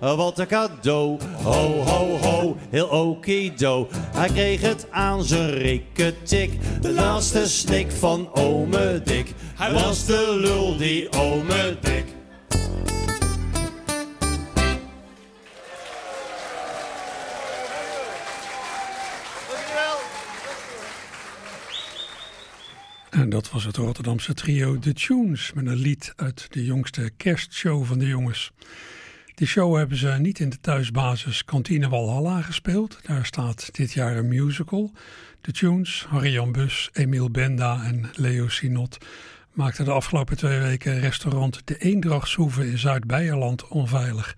wat 0.00 0.38
een 0.38 0.46
cadeau. 0.46 1.18
Ho, 1.42 1.82
ho, 1.82 2.16
ho, 2.16 2.56
heel 2.70 2.88
okido. 2.88 3.88
Hij 3.92 4.28
kreeg 4.28 4.60
het 4.60 4.86
aan 4.90 5.24
zijn 5.24 5.50
rikketik. 5.50 6.50
De 6.80 6.92
laatste 6.92 7.48
snik 7.48 7.90
van 7.90 8.34
ome 8.34 9.00
Dick. 9.04 9.34
Hij 9.54 9.72
was 9.72 10.06
de 10.06 10.36
lul, 10.40 10.76
die 10.76 11.12
ome 11.12 11.76
Dick. 11.80 12.04
En 23.10 23.28
dat 23.28 23.50
was 23.50 23.64
het 23.64 23.76
Rotterdamse 23.76 24.34
trio 24.34 24.78
The 24.78 24.92
Tunes 24.92 25.52
met 25.52 25.66
een 25.66 25.76
lied 25.76 26.12
uit 26.16 26.46
de 26.50 26.64
jongste 26.64 27.10
kerstshow 27.16 27.84
van 27.84 27.98
de 27.98 28.06
jongens. 28.06 28.52
Die 29.36 29.46
show 29.46 29.76
hebben 29.76 29.96
ze 29.96 30.08
niet 30.08 30.38
in 30.38 30.48
de 30.48 30.60
thuisbasis 30.60 31.44
Kantine 31.44 31.88
Walhalla 31.88 32.42
gespeeld. 32.42 32.98
Daar 33.02 33.26
staat 33.26 33.74
dit 33.74 33.92
jaar 33.92 34.16
een 34.16 34.28
musical. 34.28 34.92
The 35.40 35.52
Tunes, 35.52 36.06
Harry-Jan 36.08 36.52
Bus, 36.52 36.90
Emiel 36.92 37.30
Benda 37.30 37.84
en 37.84 38.10
Leo 38.14 38.48
Sinot 38.48 38.98
maakten 39.52 39.84
de 39.84 39.90
afgelopen 39.90 40.36
twee 40.36 40.58
weken 40.58 41.00
restaurant 41.00 41.60
De 41.64 41.78
Eendrachtshoeve 41.78 42.70
in 42.70 42.78
Zuid-Beierland 42.78 43.68
onveilig. 43.68 44.36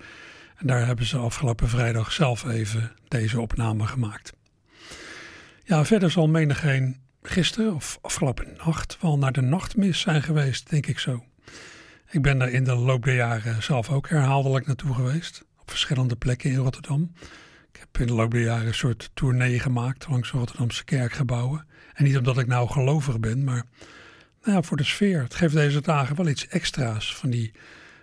En 0.57 0.67
daar 0.67 0.87
hebben 0.87 1.07
ze 1.07 1.17
afgelopen 1.17 1.69
vrijdag 1.69 2.13
zelf 2.13 2.45
even 2.45 2.93
deze 3.09 3.41
opname 3.41 3.87
gemaakt. 3.87 4.33
Ja, 5.65 5.85
verder 5.85 6.11
zal 6.11 6.29
menigeen 6.29 6.97
gisteren 7.23 7.75
of 7.75 7.99
afgelopen 8.01 8.57
nacht 8.65 8.99
wel 9.01 9.19
naar 9.19 9.33
de 9.33 9.43
nachtmis 9.43 10.01
zijn 10.01 10.23
geweest, 10.23 10.71
denk 10.71 10.87
ik 10.87 10.99
zo. 10.99 11.25
Ik 12.11 12.23
ben 12.23 12.39
daar 12.39 12.51
in 12.51 12.65
de 12.65 12.75
loop 12.75 13.05
der 13.05 13.15
jaren 13.15 13.63
zelf 13.63 13.91
ook 13.91 14.09
herhaaldelijk 14.09 14.67
naartoe 14.67 14.95
geweest. 14.95 15.45
Op 15.61 15.71
verschillende 15.71 16.17
plekken 16.17 16.51
in 16.51 16.57
Rotterdam. 16.57 17.13
Ik 17.73 17.77
heb 17.79 17.99
in 18.01 18.07
de 18.07 18.13
loop 18.13 18.31
der 18.31 18.43
jaren 18.43 18.67
een 18.67 18.75
soort 18.75 19.11
tournee 19.15 19.61
gemaakt 19.61 20.09
langs 20.09 20.31
de 20.31 20.39
Rotterdamse 20.39 20.85
kerkgebouwen. 20.85 21.67
En 21.95 22.05
niet 22.05 22.17
omdat 22.17 22.39
ik 22.39 22.47
nou 22.47 22.69
gelovig 22.69 23.21
ben, 23.21 23.45
maar 23.45 23.65
nou 24.43 24.57
ja, 24.57 24.63
voor 24.63 24.77
de 24.77 24.85
sfeer. 24.85 25.23
Het 25.23 25.35
geeft 25.35 25.55
deze 25.55 25.81
dagen 25.81 26.17
wel 26.17 26.29
iets 26.29 26.49
extra's 26.49 27.17
van 27.17 27.31
die 27.31 27.53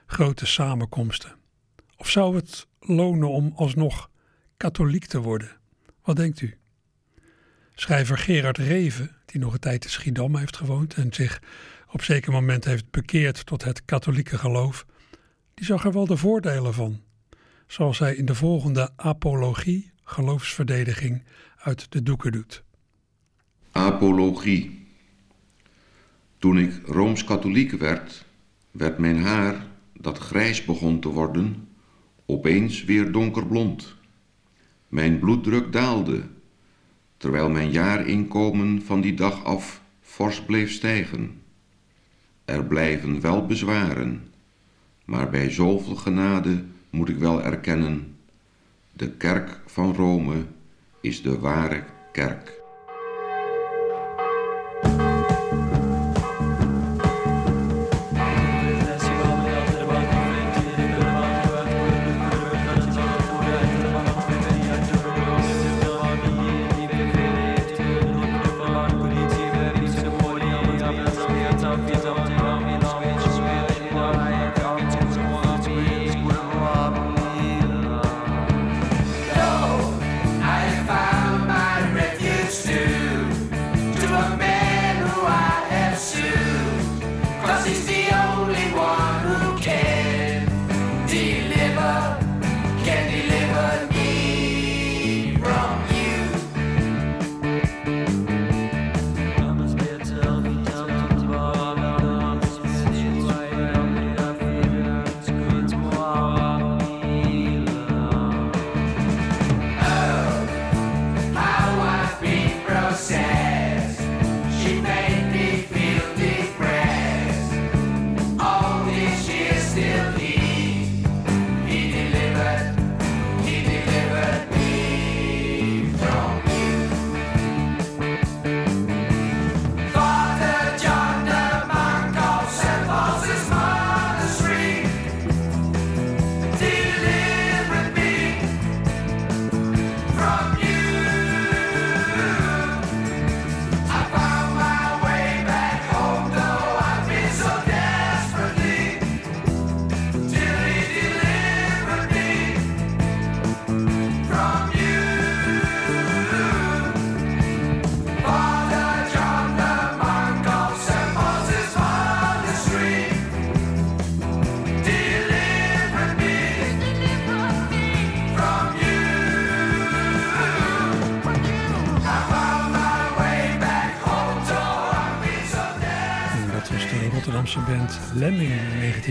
grote 0.05 0.45
samenkomsten. 0.45 1.35
Of 1.97 2.09
zou 2.09 2.35
het 2.35 2.67
lonen 2.79 3.29
om 3.29 3.53
alsnog 3.55 4.09
katholiek 4.57 5.05
te 5.05 5.19
worden? 5.19 5.57
Wat 6.03 6.15
denkt 6.15 6.41
u? 6.41 6.57
Schrijver 7.75 8.17
Gerard 8.17 8.57
Reven, 8.57 9.15
die 9.25 9.41
nog 9.41 9.53
een 9.53 9.59
tijd 9.59 9.83
in 9.83 9.89
Schiedam 9.89 10.35
heeft 10.35 10.57
gewoond 10.57 10.93
en 10.93 11.13
zich 11.13 11.41
op 11.91 12.01
zeker 12.01 12.31
moment 12.31 12.65
heeft 12.65 12.91
bekeerd 12.91 13.45
tot 13.45 13.63
het 13.63 13.85
katholieke 13.85 14.37
geloof, 14.37 14.85
die 15.53 15.65
zag 15.65 15.85
er 15.85 15.91
wel 15.91 16.05
de 16.05 16.17
voordelen 16.17 16.73
van, 16.73 17.01
zoals 17.67 17.99
hij 17.99 18.15
in 18.15 18.25
de 18.25 18.35
volgende 18.35 18.91
apologie, 18.95 19.91
geloofsverdediging, 20.03 21.23
uit 21.57 21.91
de 21.91 22.03
doeken 22.03 22.31
doet. 22.31 22.63
Apologie. 23.71 24.87
Toen 26.37 26.57
ik 26.59 26.81
rooms-katholiek 26.85 27.71
werd, 27.71 28.25
werd 28.71 28.97
mijn 28.97 29.17
haar, 29.17 29.65
dat 29.93 30.17
grijs 30.17 30.65
begon 30.65 30.99
te 30.99 31.09
worden, 31.09 31.67
opeens 32.25 32.83
weer 32.83 33.11
donkerblond. 33.11 33.95
Mijn 34.87 35.19
bloeddruk 35.19 35.71
daalde, 35.71 36.23
terwijl 37.17 37.49
mijn 37.49 37.71
jaarinkomen 37.71 38.81
van 38.81 39.01
die 39.01 39.13
dag 39.13 39.43
af 39.43 39.81
fors 40.01 40.41
bleef 40.41 40.71
stijgen. 40.71 41.41
Er 42.45 42.65
blijven 42.65 43.21
wel 43.21 43.45
bezwaren, 43.45 44.27
maar 45.05 45.29
bij 45.29 45.49
zoveel 45.49 45.95
genade 45.95 46.63
moet 46.89 47.09
ik 47.09 47.17
wel 47.17 47.43
erkennen, 47.43 48.15
de 48.93 49.09
kerk 49.09 49.59
van 49.65 49.95
Rome 49.95 50.43
is 51.01 51.21
de 51.21 51.39
ware 51.39 51.83
kerk. 52.11 52.54
See. 87.65 88.05
he's 88.05 88.14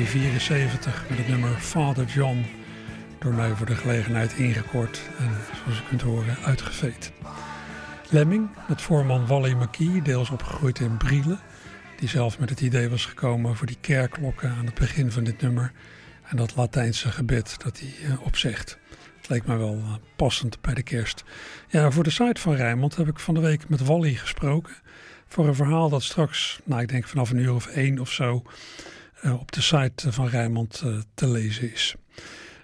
1974 0.05 1.09
met 1.09 1.19
het 1.19 1.29
nummer 1.29 1.59
Father 1.59 2.05
John. 2.05 2.45
Door 3.19 3.35
mij 3.35 3.51
voor 3.51 3.67
de 3.67 3.75
gelegenheid 3.75 4.33
ingekort 4.33 5.01
en 5.19 5.31
zoals 5.63 5.81
u 5.81 5.83
kunt 5.89 6.03
horen 6.03 6.37
uitgeveed. 6.45 7.13
Lemming, 8.11 8.49
met 8.69 8.83
voorman 8.83 9.27
Wally 9.27 9.53
McKee, 9.53 10.03
deels 10.03 10.31
opgegroeid 10.31 10.81
in 10.81 10.97
Brielen. 10.97 11.39
Die 11.97 12.09
zelf 12.09 12.39
met 12.39 12.51
het 12.51 12.61
idee 12.61 12.89
was 12.89 13.07
gekomen 13.07 13.57
voor 13.57 13.67
die 13.67 13.77
kerkklokken 13.81 14.51
aan 14.51 14.67
het 14.67 14.75
begin 14.75 15.13
van 15.13 15.25
dit 15.25 15.41
nummer. 15.41 15.73
En 16.23 16.37
dat 16.37 16.57
Latijnse 16.57 17.11
gebed 17.11 17.55
dat 17.63 17.81
hij 17.81 18.09
uh, 18.09 18.27
opzegt. 18.27 18.79
Het 19.17 19.29
leek 19.29 19.47
mij 19.47 19.59
wel 19.59 19.77
uh, 19.77 19.95
passend 20.17 20.61
bij 20.61 20.75
de 20.75 20.83
kerst. 20.83 21.25
Ja, 21.69 21.91
voor 21.91 22.05
de 22.05 22.11
site 22.11 22.41
van 22.41 22.55
Rijnmond 22.55 22.97
heb 22.97 23.09
ik 23.09 23.19
van 23.19 23.35
de 23.35 23.41
week 23.41 23.69
met 23.69 23.85
Wally 23.85 24.15
gesproken 24.15 24.75
voor 25.29 25.47
een 25.47 25.55
verhaal 25.55 25.89
dat 25.89 26.03
straks, 26.03 26.61
nou 26.65 26.83
ik 26.83 26.89
denk 26.89 27.07
vanaf 27.07 27.31
een 27.31 27.39
uur 27.39 27.55
of 27.55 27.67
één 27.67 27.99
of 27.99 28.13
zo, 28.13 28.43
op 29.33 29.53
de 29.53 29.63
site 29.63 30.13
van 30.13 30.29
Rijnmond 30.29 30.83
uh, 30.85 30.99
te 31.15 31.29
lezen 31.29 31.73
is. 31.73 31.95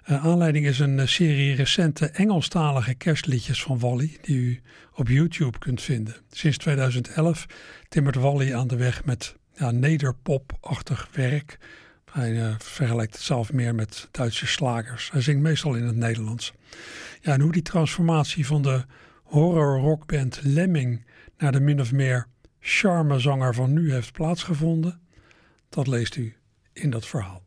Aanleiding 0.03 0.65
is 0.65 0.79
een 0.79 1.07
serie 1.07 1.55
recente 1.55 2.05
Engelstalige 2.05 2.93
kerstliedjes 2.93 3.63
van 3.63 3.79
Wally, 3.79 4.17
die 4.21 4.37
u 4.37 4.61
op 4.95 5.07
YouTube 5.07 5.59
kunt 5.59 5.81
vinden. 5.81 6.15
Sinds 6.31 6.57
2011 6.57 7.45
timmert 7.89 8.15
Wally 8.15 8.53
aan 8.53 8.67
de 8.67 8.75
weg 8.75 9.05
met 9.05 9.35
ja, 9.53 9.71
nederpop-achtig 9.71 11.09
werk. 11.11 11.57
Hij 12.11 12.55
vergelijkt 12.57 13.13
het 13.13 13.21
zelf 13.21 13.53
meer 13.53 13.75
met 13.75 14.07
Duitse 14.11 14.47
slagers. 14.47 15.11
Hij 15.11 15.21
zingt 15.21 15.41
meestal 15.41 15.75
in 15.75 15.83
het 15.83 15.95
Nederlands. 15.95 16.53
Ja, 17.21 17.33
en 17.33 17.41
hoe 17.41 17.51
die 17.51 17.61
transformatie 17.61 18.45
van 18.45 18.61
de 18.61 18.85
horror-rockband 19.23 20.39
Lemming 20.43 21.05
naar 21.37 21.51
de 21.51 21.59
min 21.59 21.81
of 21.81 21.91
meer 21.91 22.27
charmezanger 22.59 23.53
van 23.53 23.73
nu 23.73 23.93
heeft 23.93 24.11
plaatsgevonden, 24.11 24.99
dat 25.69 25.87
leest 25.87 26.15
u 26.15 26.35
in 26.73 26.89
dat 26.89 27.05
verhaal. 27.05 27.41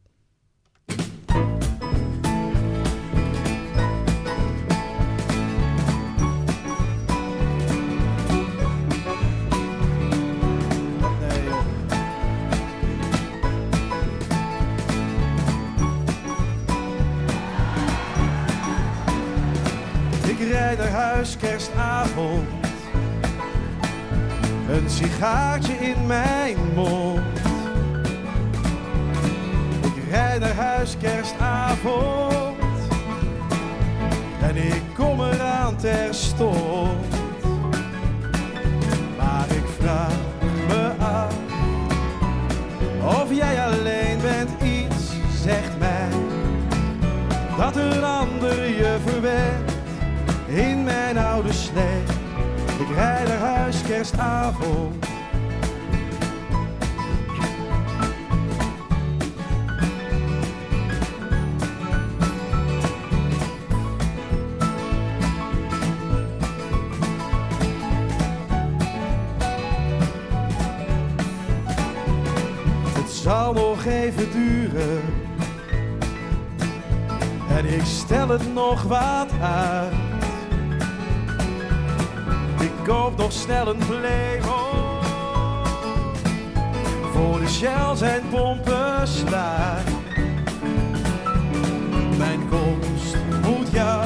Naar 20.78 20.88
huis 20.88 21.36
kerstavond 21.36 22.48
een 24.68 24.90
sigaartje 24.90 25.72
in 25.72 26.06
mijn 26.06 26.56
mond. 26.74 27.33
Ik 30.14 30.20
rijd 30.20 30.40
naar 30.40 30.54
huis 30.54 30.96
kerstavond 31.00 32.56
en 34.40 34.56
ik 34.56 34.82
kom 34.96 35.20
eraan 35.20 35.76
terstond. 35.76 37.14
Maar 39.18 39.46
ik 39.48 39.64
vraag 39.78 40.16
me 40.68 40.90
af 40.98 41.34
of 43.20 43.36
jij 43.36 43.64
alleen 43.64 44.18
bent. 44.22 44.50
Iets 44.62 45.12
zegt 45.42 45.78
mij 45.78 46.08
dat 47.56 47.76
een 47.76 48.04
ander 48.04 48.64
je 48.64 48.96
verwendt 49.06 49.72
in 50.46 50.84
mijn 50.84 51.18
oude 51.18 51.52
slee. 51.52 52.02
Ik 52.78 52.94
rijd 52.94 53.28
naar 53.28 53.38
huis 53.38 53.82
kerstavond. 53.82 55.03
Een 83.68 83.86
Playboy. 83.86 85.02
Voor 87.12 87.40
de 87.40 87.48
shells 87.48 88.00
en 88.00 88.22
pompen 88.30 89.08
sluit. 89.08 89.88
Mijn 92.18 92.48
komst 92.48 93.16
moet 93.42 93.70
jou 93.70 94.04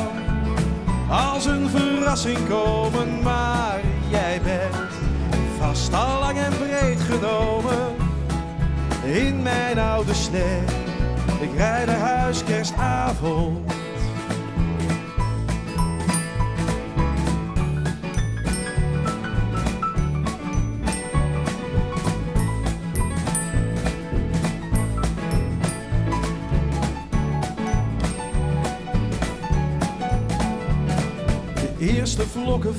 als 1.09 1.45
een 1.45 1.69
verrassing 1.69 2.49
komen, 2.49 3.23
maar 3.23 3.81
jij 4.11 4.41
bent 4.43 4.93
vast 5.59 5.95
al 5.95 6.19
lang 6.19 6.39
en 6.39 6.53
breed 6.59 7.01
genomen 7.01 7.97
in 9.05 9.43
mijn 9.43 9.79
oude 9.79 10.15
slee. 10.15 10.61
Ik 11.41 11.57
rijd 11.57 11.87
naar 11.87 11.99
huis 11.99 12.45
kerstavond 12.45 13.68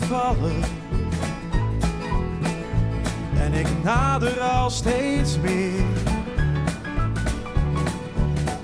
vallen. 0.06 0.64
En 3.36 3.54
ik 3.54 3.68
nader 3.84 4.40
al 4.40 4.70
steeds 4.70 5.40
meer. 5.40 5.84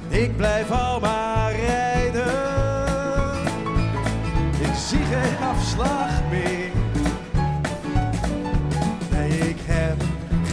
Ik 0.08 0.38
blijf 0.38 0.72
al 0.72 1.00
maar 1.00 1.56
rijden. 1.56 2.34
Ik 4.60 4.76
zie 4.88 5.00
geen 5.00 5.48
afslag 5.48 6.10
meer. 6.30 6.72
Nee, 9.12 9.38
ik 9.38 9.60
heb 9.66 10.04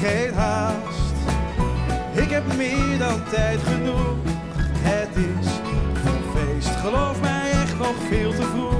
geen 0.01 0.35
haast. 0.35 1.12
Ik 2.12 2.31
heb 2.31 2.57
meer 2.57 2.99
dan 2.99 3.25
tijd 3.31 3.59
genoeg. 3.62 4.16
Het 4.79 5.16
is 5.16 5.47
een 6.05 6.23
feest, 6.35 6.77
geloof 6.77 7.21
mij 7.21 7.51
echt 7.51 7.79
nog 7.79 7.95
veel 8.09 8.31
te 8.31 8.42
vroeg. 8.42 8.71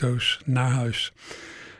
Auto's 0.00 0.40
naar 0.44 0.70
huis. 0.70 1.12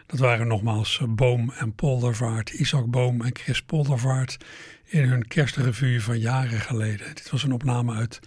Dat 0.07 0.19
waren 0.19 0.47
nogmaals 0.47 0.99
eh, 1.01 1.09
Boom 1.09 1.51
en 1.51 1.75
Poldervaart, 1.75 2.51
Isaac 2.51 2.87
Boom 2.87 3.21
en 3.23 3.37
Chris 3.37 3.63
Poldervaart 3.63 4.37
in 4.85 5.09
hun 5.09 5.29
kerstrevue 5.29 6.03
van 6.03 6.19
jaren 6.19 6.61
geleden. 6.61 7.15
Dit 7.15 7.31
was 7.31 7.43
een 7.43 7.53
opname 7.53 7.95
uit 7.95 8.21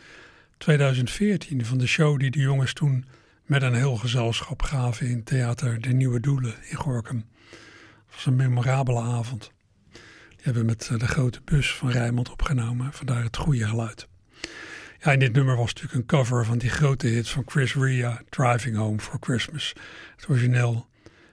2014 0.57 1.65
van 1.65 1.77
de 1.77 1.87
show 1.87 2.19
die 2.19 2.31
de 2.31 2.39
jongens 2.39 2.73
toen 2.73 3.05
met 3.43 3.61
een 3.61 3.73
heel 3.73 3.95
gezelschap 3.95 4.61
gaven 4.61 5.07
in 5.07 5.23
Theater 5.23 5.81
De 5.81 5.93
Nieuwe 5.93 6.19
Doelen 6.19 6.55
in 6.69 6.77
Gorkum. 6.77 7.25
Het 7.49 8.15
was 8.15 8.25
een 8.25 8.35
memorabele 8.35 9.01
avond. 9.01 9.51
Die 10.29 10.43
hebben 10.43 10.61
we 10.61 10.67
met 10.67 10.89
eh, 10.91 10.99
de 10.99 11.07
grote 11.07 11.41
bus 11.45 11.73
van 11.73 11.91
Rijnmond 11.91 12.31
opgenomen, 12.31 12.93
vandaar 12.93 13.23
het 13.23 13.37
goede 13.37 13.67
geluid. 13.67 14.08
Ja, 15.01 15.11
en 15.11 15.19
dit 15.19 15.33
nummer 15.33 15.55
was 15.55 15.73
natuurlijk 15.73 15.93
een 15.93 16.05
cover 16.05 16.45
van 16.45 16.57
die 16.57 16.69
grote 16.69 17.07
hit 17.07 17.29
van 17.29 17.43
Chris 17.45 17.75
Ria, 17.75 18.21
Driving 18.29 18.75
Home 18.75 18.99
for 18.99 19.17
Christmas. 19.19 19.73
Het 20.15 20.29
origineel 20.29 20.87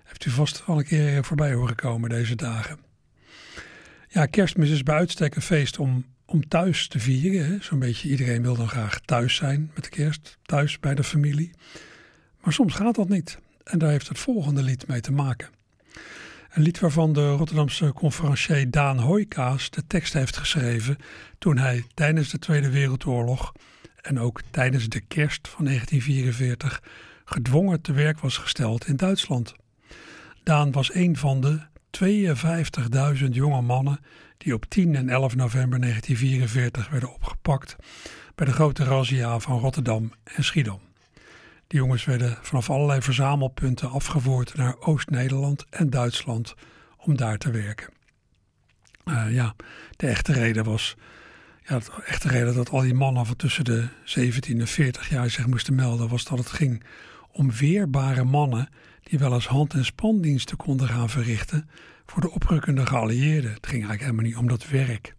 heeft 0.04 0.24
u 0.24 0.30
vast 0.30 0.62
al 0.66 0.78
een 0.78 0.84
keer 0.84 1.24
voorbij 1.24 1.52
horen 1.52 1.74
komen 1.74 2.08
deze 2.08 2.34
dagen. 2.34 2.78
Ja, 4.08 4.26
kerstmis 4.26 4.70
is 4.70 4.82
bij 4.82 4.94
uitstek 4.94 5.34
een 5.34 5.42
feest 5.42 5.78
om, 5.78 6.04
om 6.24 6.48
thuis 6.48 6.88
te 6.88 6.98
vieren. 6.98 7.64
Zo'n 7.64 7.78
beetje 7.78 8.08
iedereen 8.08 8.42
wil 8.42 8.56
dan 8.56 8.68
graag 8.68 9.00
thuis 9.00 9.34
zijn 9.34 9.70
met 9.74 9.84
de 9.84 9.90
kerst, 9.90 10.38
thuis 10.42 10.80
bij 10.80 10.94
de 10.94 11.04
familie. 11.04 11.50
Maar 12.42 12.52
soms 12.52 12.74
gaat 12.74 12.94
dat 12.94 13.08
niet. 13.08 13.38
En 13.64 13.78
daar 13.78 13.90
heeft 13.90 14.08
het 14.08 14.18
volgende 14.18 14.62
lied 14.62 14.86
mee 14.86 15.00
te 15.00 15.12
maken. 15.12 15.48
Een 16.56 16.62
lied 16.62 16.78
waarvan 16.78 17.12
de 17.12 17.30
Rotterdamse 17.30 17.92
conferencier 17.92 18.70
Daan 18.70 18.98
Hoijkaas 18.98 19.70
de 19.70 19.86
tekst 19.86 20.12
heeft 20.12 20.36
geschreven 20.36 20.96
toen 21.38 21.58
hij 21.58 21.84
tijdens 21.94 22.30
de 22.30 22.38
Tweede 22.38 22.70
Wereldoorlog 22.70 23.52
en 24.00 24.20
ook 24.20 24.40
tijdens 24.50 24.88
de 24.88 25.00
kerst 25.00 25.48
van 25.48 25.64
1944 25.64 26.82
gedwongen 27.24 27.80
te 27.80 27.92
werk 27.92 28.18
was 28.18 28.36
gesteld 28.36 28.86
in 28.86 28.96
Duitsland. 28.96 29.54
Daan 30.42 30.72
was 30.72 30.94
een 30.94 31.16
van 31.16 31.40
de 31.40 31.60
52.000 33.24 33.28
jonge 33.30 33.62
mannen 33.62 34.00
die 34.38 34.54
op 34.54 34.64
10 34.64 34.94
en 34.94 35.08
11 35.08 35.34
november 35.34 35.80
1944 35.80 36.88
werden 36.90 37.14
opgepakt 37.14 37.76
bij 38.34 38.46
de 38.46 38.52
grote 38.52 38.84
razzia 38.84 39.38
van 39.38 39.58
Rotterdam 39.58 40.12
en 40.24 40.44
Schiedam. 40.44 40.85
Die 41.66 41.78
jongens 41.78 42.04
werden 42.04 42.38
vanaf 42.42 42.70
allerlei 42.70 43.02
verzamelpunten 43.02 43.90
afgevoerd 43.90 44.54
naar 44.54 44.76
Oost-Nederland 44.80 45.64
en 45.70 45.90
Duitsland 45.90 46.54
om 46.96 47.16
daar 47.16 47.38
te 47.38 47.50
werken. 47.50 47.88
Eh, 49.04 49.26
ja, 49.30 49.54
de 49.96 50.06
echte 50.06 50.32
reden 50.32 50.64
was, 50.64 50.96
ja, 51.62 51.78
de 51.78 51.90
echte 52.04 52.28
reden 52.28 52.54
dat 52.54 52.70
al 52.70 52.80
die 52.80 52.94
mannen 52.94 53.26
van 53.26 53.36
tussen 53.36 53.64
de 53.64 53.88
17 54.04 54.60
en 54.60 54.66
40 54.66 55.08
jaar 55.08 55.30
zich 55.30 55.46
moesten 55.46 55.74
melden, 55.74 56.08
was 56.08 56.24
dat 56.24 56.38
het 56.38 56.50
ging 56.50 56.82
om 57.32 57.52
weerbare 57.52 58.24
mannen 58.24 58.68
die 59.02 59.18
wel 59.18 59.32
eens 59.32 59.46
hand- 59.46 59.74
en 59.74 59.84
spandiensten 59.84 60.56
konden 60.56 60.88
gaan 60.88 61.10
verrichten 61.10 61.68
voor 62.06 62.20
de 62.20 62.30
oprukkende 62.30 62.86
geallieerden. 62.86 63.52
Het 63.52 63.66
ging 63.66 63.86
eigenlijk 63.86 64.00
helemaal 64.00 64.24
niet 64.24 64.36
om 64.36 64.48
dat 64.48 64.68
werk. 64.68 65.14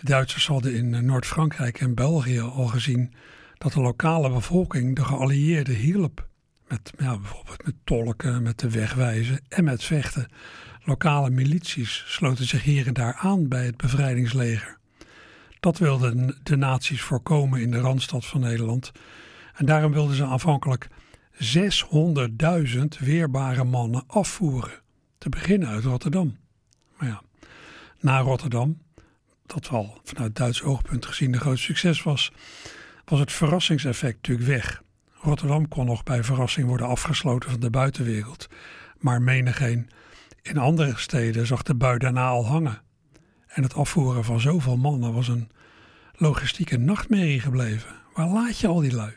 De 0.00 0.04
Duitsers 0.04 0.46
hadden 0.46 0.74
in 0.74 0.94
eh, 0.94 1.00
Noord-Frankrijk 1.00 1.80
en 1.80 1.94
België 1.94 2.40
al 2.40 2.66
gezien 2.66 3.14
dat 3.58 3.72
de 3.72 3.80
lokale 3.80 4.30
bevolking 4.30 4.96
de 4.96 5.04
geallieerden 5.04 5.74
hielp. 5.74 6.28
Met, 6.68 6.92
ja, 6.98 7.18
bijvoorbeeld 7.18 7.64
met 7.64 7.74
tolken, 7.84 8.42
met 8.42 8.58
de 8.58 8.70
wegwijzen 8.70 9.40
en 9.48 9.64
met 9.64 9.84
vechten. 9.84 10.28
Lokale 10.84 11.30
milities 11.30 12.04
sloten 12.06 12.46
zich 12.46 12.62
hier 12.62 12.86
en 12.86 12.94
daar 12.94 13.14
aan 13.14 13.48
bij 13.48 13.64
het 13.64 13.76
bevrijdingsleger. 13.76 14.78
Dat 15.60 15.78
wilden 15.78 16.38
de 16.42 16.56
nazi's 16.56 17.00
voorkomen 17.00 17.60
in 17.60 17.70
de 17.70 17.80
randstad 17.80 18.26
van 18.26 18.40
Nederland. 18.40 18.92
En 19.54 19.66
daarom 19.66 19.92
wilden 19.92 20.16
ze 20.16 20.24
aanvankelijk 20.24 20.88
600.000 21.34 22.84
weerbare 22.98 23.64
mannen 23.64 24.04
afvoeren. 24.06 24.80
Te 25.18 25.28
beginnen 25.28 25.68
uit 25.68 25.84
Rotterdam. 25.84 26.36
Maar 26.98 27.08
ja, 27.08 27.22
na 28.00 28.20
Rotterdam, 28.20 28.78
dat 29.46 29.68
wel 29.68 30.00
vanuit 30.04 30.36
Duits 30.36 30.62
oogpunt 30.62 31.06
gezien 31.06 31.32
een 31.32 31.40
groot 31.40 31.58
succes 31.58 32.02
was, 32.02 32.32
was 33.10 33.18
het 33.18 33.32
verrassingseffect 33.32 34.16
natuurlijk 34.16 34.48
weg. 34.48 34.82
Rotterdam 35.12 35.68
kon 35.68 35.86
nog 35.86 36.02
bij 36.02 36.24
verrassing 36.24 36.66
worden 36.66 36.86
afgesloten 36.86 37.50
van 37.50 37.60
de 37.60 37.70
buitenwereld. 37.70 38.48
Maar 38.98 39.22
menigeen 39.22 39.90
in 40.42 40.58
andere 40.58 40.92
steden 40.96 41.46
zag 41.46 41.62
de 41.62 41.74
bui 41.74 41.98
daarna 41.98 42.28
al 42.28 42.46
hangen. 42.46 42.80
En 43.46 43.62
het 43.62 43.74
afvoeren 43.74 44.24
van 44.24 44.40
zoveel 44.40 44.76
mannen 44.76 45.12
was 45.12 45.28
een 45.28 45.50
logistieke 46.12 46.76
nachtmerrie 46.76 47.40
gebleven. 47.40 47.94
Waar 48.14 48.28
laat 48.28 48.58
je 48.58 48.66
al 48.66 48.80
die 48.80 48.94
lui? 48.94 49.12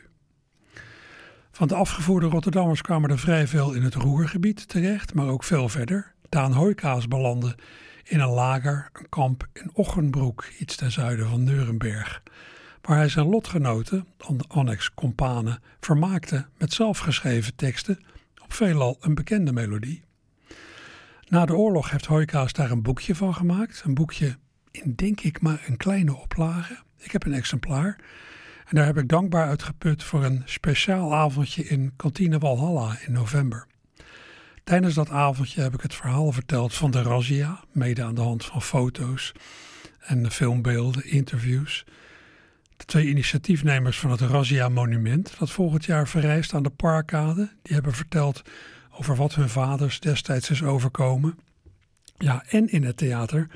Van 1.50 1.68
de 1.68 1.74
afgevoerde 1.74 2.26
Rotterdammers 2.26 2.82
kwamen 2.82 3.10
er 3.10 3.18
vrij 3.18 3.46
veel 3.46 3.72
in 3.72 3.82
het 3.82 3.94
Roergebied 3.94 4.68
terecht, 4.68 5.14
maar 5.14 5.26
ook 5.26 5.44
veel 5.44 5.68
verder. 5.68 6.14
Daan 6.28 6.52
Hoijkaas 6.52 7.08
belandde 7.08 7.56
in 8.04 8.20
een 8.20 8.28
lager, 8.28 8.90
een 8.92 9.08
kamp 9.08 9.46
in 9.52 9.70
Ochenbroek, 9.72 10.44
iets 10.58 10.76
ten 10.76 10.92
zuiden 10.92 11.28
van 11.28 11.44
Nuremberg, 11.44 12.22
waar 12.80 12.96
hij 12.96 13.08
zijn 13.08 13.26
lotgenoten, 13.26 14.06
de 14.16 14.44
annex-companen, 14.48 15.62
vermaakte 15.80 16.46
met 16.58 16.72
zelfgeschreven 16.72 17.54
teksten 17.54 17.98
op 18.42 18.52
veelal 18.52 18.96
een 19.00 19.14
bekende 19.14 19.52
melodie. 19.52 20.02
Na 21.28 21.46
de 21.46 21.56
oorlog 21.56 21.90
heeft 21.90 22.06
Hoijkaas 22.06 22.52
daar 22.52 22.70
een 22.70 22.82
boekje 22.82 23.14
van 23.14 23.34
gemaakt, 23.34 23.82
een 23.84 23.94
boekje 23.94 24.36
in 24.70 24.94
denk 24.96 25.20
ik 25.20 25.40
maar 25.40 25.64
een 25.66 25.76
kleine 25.76 26.16
oplage. 26.16 26.78
Ik 26.98 27.12
heb 27.12 27.24
een 27.24 27.34
exemplaar 27.34 27.96
en 28.66 28.76
daar 28.76 28.86
heb 28.86 28.98
ik 28.98 29.08
dankbaar 29.08 29.46
uitgeput 29.46 30.02
voor 30.02 30.24
een 30.24 30.42
speciaal 30.44 31.14
avondje 31.14 31.64
in 31.64 31.92
Kantine 31.96 32.38
Walhalla 32.38 32.96
in 33.06 33.12
november. 33.12 33.66
Tijdens 34.64 34.94
dat 34.94 35.10
avondje 35.10 35.62
heb 35.62 35.74
ik 35.74 35.80
het 35.80 35.94
verhaal 35.94 36.32
verteld 36.32 36.74
van 36.74 36.90
de 36.90 37.02
razzia, 37.02 37.60
mede 37.72 38.02
aan 38.02 38.14
de 38.14 38.20
hand 38.20 38.44
van 38.44 38.62
foto's 38.62 39.32
en 40.00 40.30
filmbeelden, 40.30 41.06
interviews. 41.06 41.84
De 42.80 42.86
twee 42.86 43.06
initiatiefnemers 43.06 43.98
van 43.98 44.10
het 44.10 44.20
Razzia 44.20 44.68
Monument, 44.68 45.38
dat 45.38 45.50
volgend 45.50 45.84
jaar 45.84 46.08
verrijst 46.08 46.54
aan 46.54 46.62
de 46.62 46.70
Parkade, 46.70 47.50
die 47.62 47.74
hebben 47.74 47.92
verteld 47.92 48.42
over 48.90 49.16
wat 49.16 49.34
hun 49.34 49.48
vaders 49.48 50.00
destijds 50.00 50.50
is 50.50 50.62
overkomen. 50.62 51.38
Ja, 52.18 52.44
en 52.48 52.68
in 52.68 52.84
het 52.84 52.96
theater 52.96 53.46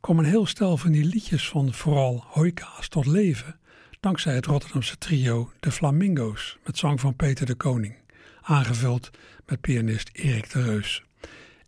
kwam 0.00 0.18
een 0.18 0.24
heel 0.24 0.46
stel 0.46 0.76
van 0.76 0.92
die 0.92 1.04
liedjes 1.04 1.48
van 1.48 1.74
vooral 1.74 2.24
Hoika's 2.26 2.88
tot 2.88 3.06
leven, 3.06 3.58
dankzij 4.00 4.34
het 4.34 4.46
Rotterdamse 4.46 4.98
trio 4.98 5.52
De 5.60 5.70
Flamingo's 5.70 6.58
met 6.64 6.78
zang 6.78 7.00
van 7.00 7.16
Peter 7.16 7.46
de 7.46 7.54
Koning, 7.54 7.94
aangevuld 8.42 9.10
met 9.46 9.60
pianist 9.60 10.10
Erik 10.12 10.50
de 10.50 10.62
Reus. 10.62 11.04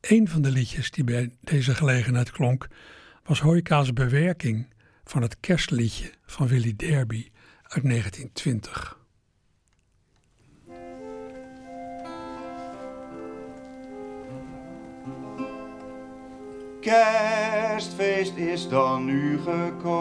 Een 0.00 0.28
van 0.28 0.42
de 0.42 0.50
liedjes 0.50 0.90
die 0.90 1.04
bij 1.04 1.30
deze 1.40 1.74
gelegenheid 1.74 2.30
klonk 2.30 2.68
was 3.24 3.40
Hoika's 3.40 3.92
bewerking 3.92 4.66
van 5.08 5.22
het 5.22 5.40
kerstliedje 5.40 6.10
van 6.26 6.46
Willy 6.48 6.76
Derby 6.76 7.28
uit 7.62 7.84
1920. 7.88 8.98
Kerstfeest 16.80 18.36
is 18.36 18.68
dan 18.68 19.04
nu 19.04 19.38
gekomen, 19.38 19.92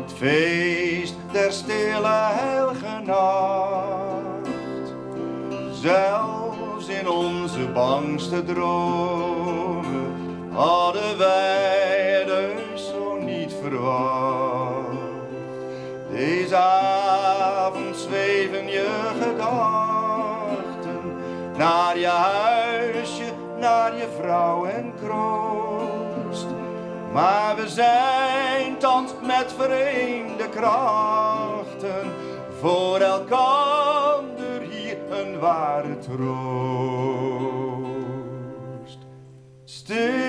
het 0.00 0.12
feest 0.12 1.14
der 1.32 1.52
stille 1.52 2.30
heilige 2.32 3.00
nacht. 3.04 4.48
Zelfs 5.72 6.88
in 6.88 7.08
onze 7.08 7.66
bangste 7.72 8.44
dromen 8.44 10.12
hadden 10.52 11.18
wij 11.18 11.77
verwacht. 13.70 14.98
Deze 16.10 16.56
avond 16.56 17.96
zweven 17.96 18.66
je 18.66 19.12
gedachten 19.20 21.00
naar 21.56 21.98
je 21.98 22.06
huisje 22.06 23.32
naar 23.58 23.96
je 23.96 24.08
vrouw 24.20 24.64
en 24.64 24.92
kroost. 25.02 26.46
Maar 27.12 27.56
we 27.56 27.68
zijn 27.68 28.78
thans 28.78 29.12
met 29.22 29.54
vreemde 29.58 30.48
krachten 30.48 32.12
voor 32.60 32.98
elkander 32.98 34.60
hier 34.70 34.96
een 35.10 35.38
ware 35.38 35.98
troost. 35.98 36.18
Stille 39.64 40.27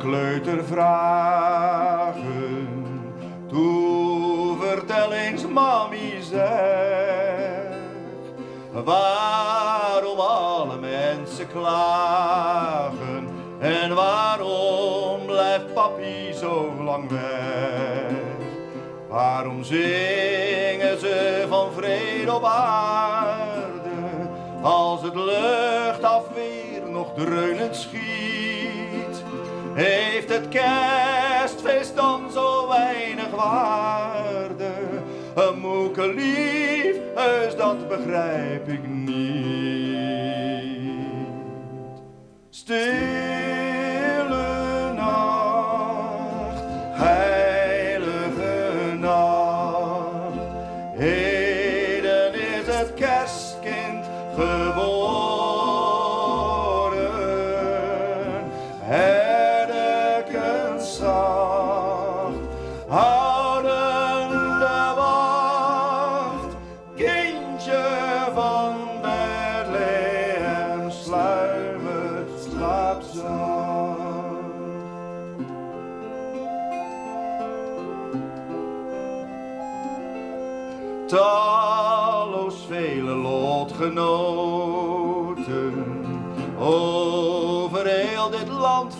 kleuter 0.00 0.64
vragen. 0.64 2.18
Toe 3.48 4.56
vertel 4.60 5.12
zeg. 6.20 7.60
Waarom 8.84 10.18
alle 10.18 10.76
mensen 10.80 11.46
klagen. 11.48 13.28
En 13.58 13.94
waarom 13.94 15.26
blijft 15.26 15.74
papi 15.74 16.32
zo 16.32 16.72
lang 16.84 17.10
weg? 17.10 18.12
Waarom 19.08 19.64
zingen 19.64 20.98
ze 20.98 21.46
van 21.48 21.72
vrede 21.72 22.34
op 22.34 22.44
aarde? 22.44 23.90
Als 24.62 25.02
het 25.02 25.14
luchtafweer 25.14 26.90
nog 26.90 27.12
dreunend 27.14 27.76
schiet, 27.76 28.59
heeft 29.80 30.28
het 30.28 30.48
kerstfeest 30.48 31.96
dan 31.96 32.30
zo 32.32 32.68
weinig 32.68 33.30
waarde. 33.30 34.70
Een 35.34 35.58
moeke 35.58 36.14
lief, 36.14 36.96
dat 37.56 37.88
begrijp 37.88 38.68
ik 38.68 38.86
niet. 38.86 39.20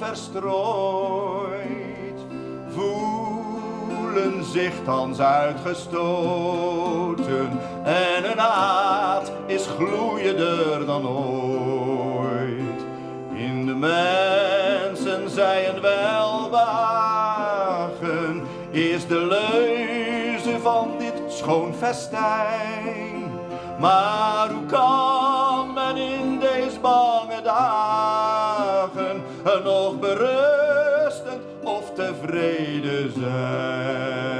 Verstrooid 0.00 1.60
voelen 2.68 4.44
zich 4.44 4.72
thans 4.84 5.20
uitgestoten 5.20 7.60
en 7.84 8.22
hun 8.22 8.38
haat 8.38 9.32
is 9.46 9.66
gloeiender 9.66 10.86
dan 10.86 11.08
ooit. 11.08 12.84
In 13.32 13.66
de 13.66 13.74
mensen 13.74 15.30
zij 15.30 15.68
een 15.68 15.80
welbehagen 15.80 18.42
is 18.70 19.06
de 19.06 19.26
leuze 19.26 20.60
van 20.60 20.90
dit 20.98 21.22
schoon 21.28 21.74
festijn. 21.74 23.32
Maar 23.78 24.50
hoe 24.50 24.66
kan 24.66 25.39
of 32.30 32.36
tevreden 32.36 33.12
zijn? 33.12 34.39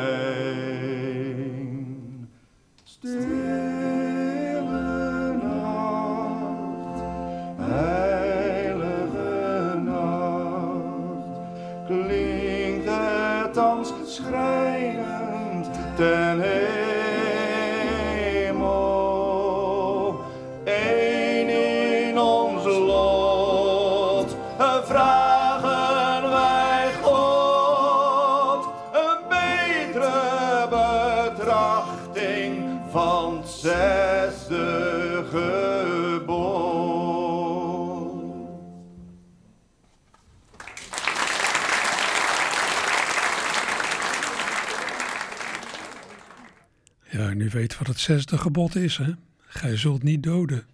Wat 47.81 47.89
het 47.89 48.01
zesde 48.01 48.39
gebod 48.39 48.77
is, 48.77 48.97
hè? 48.97 49.13
Gij 49.39 49.77
zult 49.77 50.03
niet 50.03 50.23
doden. 50.23 50.65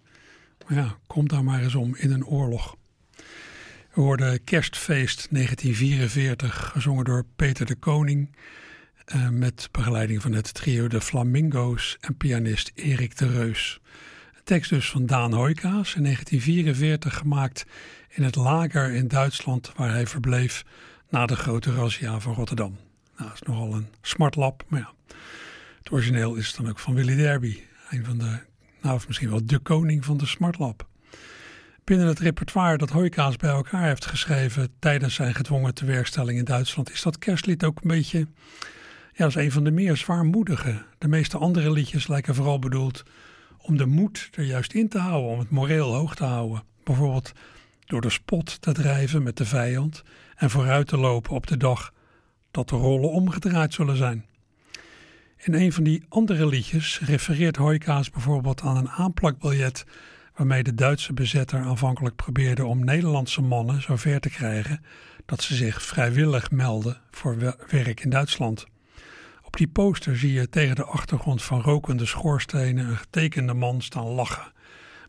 Maar 0.67 0.77
ja, 0.77 0.97
kom 1.07 1.27
daar 1.27 1.43
maar 1.43 1.61
eens 1.61 1.75
om 1.75 1.95
in 1.95 2.11
een 2.11 2.25
oorlog. 2.25 2.75
We 3.93 4.01
hoorden 4.01 4.43
Kerstfeest 4.43 5.27
1944, 5.31 6.69
gezongen 6.73 7.05
door 7.05 7.25
Peter 7.35 7.65
de 7.65 7.75
Koning. 7.75 8.35
eh, 9.05 9.29
met 9.29 9.69
begeleiding 9.71 10.21
van 10.21 10.31
het 10.31 10.53
trio 10.53 10.87
De 10.87 11.01
Flamingo's 11.01 11.97
en 11.99 12.17
pianist 12.17 12.71
Erik 12.75 13.17
de 13.17 13.27
Reus. 13.27 13.79
Een 14.35 14.43
tekst 14.43 14.69
dus 14.69 14.89
van 14.89 15.05
Daan 15.05 15.33
Hoijkaas, 15.33 15.95
in 15.95 16.03
1944 16.03 17.17
gemaakt 17.17 17.65
in 18.09 18.23
het 18.23 18.35
lager 18.35 18.91
in 18.93 19.07
Duitsland 19.07 19.71
waar 19.75 19.91
hij 19.91 20.07
verbleef 20.07 20.65
na 21.09 21.25
de 21.25 21.35
grote 21.35 21.73
razzia 21.73 22.19
van 22.19 22.33
Rotterdam. 22.33 22.77
Nou, 23.17 23.29
dat 23.29 23.41
is 23.41 23.47
nogal 23.47 23.73
een 23.73 23.87
smartlap, 24.01 24.63
maar 24.67 24.79
ja. 24.79 24.93
Het 25.87 25.95
origineel 25.95 26.35
is 26.35 26.55
dan 26.55 26.69
ook 26.69 26.79
van 26.79 26.93
Willy 26.93 27.15
Derby, 27.15 27.59
een 27.89 28.05
van 28.05 28.17
de, 28.17 28.39
nou 28.81 28.95
of 28.95 29.07
misschien 29.07 29.29
wel 29.29 29.45
de 29.45 29.59
koning 29.59 30.05
van 30.05 30.17
de 30.17 30.25
smartlap. 30.25 30.87
Binnen 31.83 32.07
het 32.07 32.19
repertoire 32.19 32.77
dat 32.77 32.89
Hoijkaas 32.89 33.35
bij 33.35 33.49
elkaar 33.49 33.87
heeft 33.87 34.05
geschreven 34.05 34.69
tijdens 34.79 35.15
zijn 35.15 35.35
gedwongen 35.35 35.73
tewerkstelling 35.73 36.39
in 36.39 36.45
Duitsland, 36.45 36.91
is 36.91 37.01
dat 37.01 37.17
kerstlied 37.17 37.63
ook 37.63 37.81
een 37.81 37.87
beetje, 37.87 38.27
ja, 39.13 39.25
is 39.25 39.35
een 39.35 39.51
van 39.51 39.63
de 39.63 39.71
meer 39.71 39.97
zwaarmoedige. 39.97 40.85
De 40.97 41.07
meeste 41.07 41.37
andere 41.37 41.71
liedjes 41.71 42.07
lijken 42.07 42.35
vooral 42.35 42.59
bedoeld 42.59 43.03
om 43.57 43.77
de 43.77 43.85
moed 43.85 44.29
er 44.31 44.43
juist 44.43 44.73
in 44.73 44.89
te 44.89 44.99
houden, 44.99 45.31
om 45.31 45.39
het 45.39 45.49
moreel 45.49 45.93
hoog 45.93 46.15
te 46.15 46.23
houden. 46.23 46.63
Bijvoorbeeld 46.83 47.31
door 47.85 48.01
de 48.01 48.09
spot 48.09 48.61
te 48.61 48.71
drijven 48.71 49.23
met 49.23 49.37
de 49.37 49.45
vijand 49.45 50.03
en 50.35 50.49
vooruit 50.49 50.87
te 50.87 50.97
lopen 50.97 51.31
op 51.31 51.47
de 51.47 51.57
dag 51.57 51.93
dat 52.51 52.69
de 52.69 52.75
rollen 52.75 53.11
omgedraaid 53.11 53.73
zullen 53.73 53.97
zijn. 53.97 54.25
In 55.37 55.53
een 55.53 55.73
van 55.73 55.83
die 55.83 56.03
andere 56.09 56.47
liedjes 56.47 56.99
refereert 56.99 57.55
Hoijkaas 57.55 58.09
bijvoorbeeld 58.09 58.61
aan 58.61 58.77
een 58.77 58.89
aanplakbiljet 58.89 59.85
waarmee 60.35 60.63
de 60.63 60.75
Duitse 60.75 61.13
bezetter 61.13 61.59
aanvankelijk 61.59 62.15
probeerde 62.15 62.65
om 62.65 62.85
Nederlandse 62.85 63.41
mannen 63.41 63.81
zover 63.81 64.19
te 64.19 64.29
krijgen 64.29 64.83
dat 65.25 65.41
ze 65.41 65.55
zich 65.55 65.81
vrijwillig 65.81 66.51
melden 66.51 67.01
voor 67.11 67.37
we- 67.37 67.57
werk 67.69 67.99
in 67.99 68.09
Duitsland. 68.09 68.65
Op 69.43 69.57
die 69.57 69.67
poster 69.67 70.17
zie 70.17 70.33
je 70.33 70.49
tegen 70.49 70.75
de 70.75 70.83
achtergrond 70.83 71.43
van 71.43 71.61
rokende 71.61 72.05
schoorstenen 72.05 72.87
een 72.87 72.97
getekende 72.97 73.53
man 73.53 73.81
staan 73.81 74.05
lachen. 74.07 74.51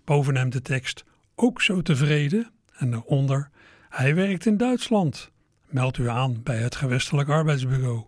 Boven 0.04 0.36
hem 0.36 0.50
de 0.50 0.62
tekst 0.62 1.04
ook 1.34 1.62
zo 1.62 1.82
tevreden 1.82 2.50
en 2.76 2.90
daaronder 2.90 3.50
hij 3.88 4.14
werkt 4.14 4.46
in 4.46 4.56
Duitsland. 4.56 5.30
Meld 5.66 5.98
u 5.98 6.08
aan 6.08 6.42
bij 6.42 6.58
het 6.58 6.76
gewestelijk 6.76 7.28
arbeidsbureau. 7.28 8.04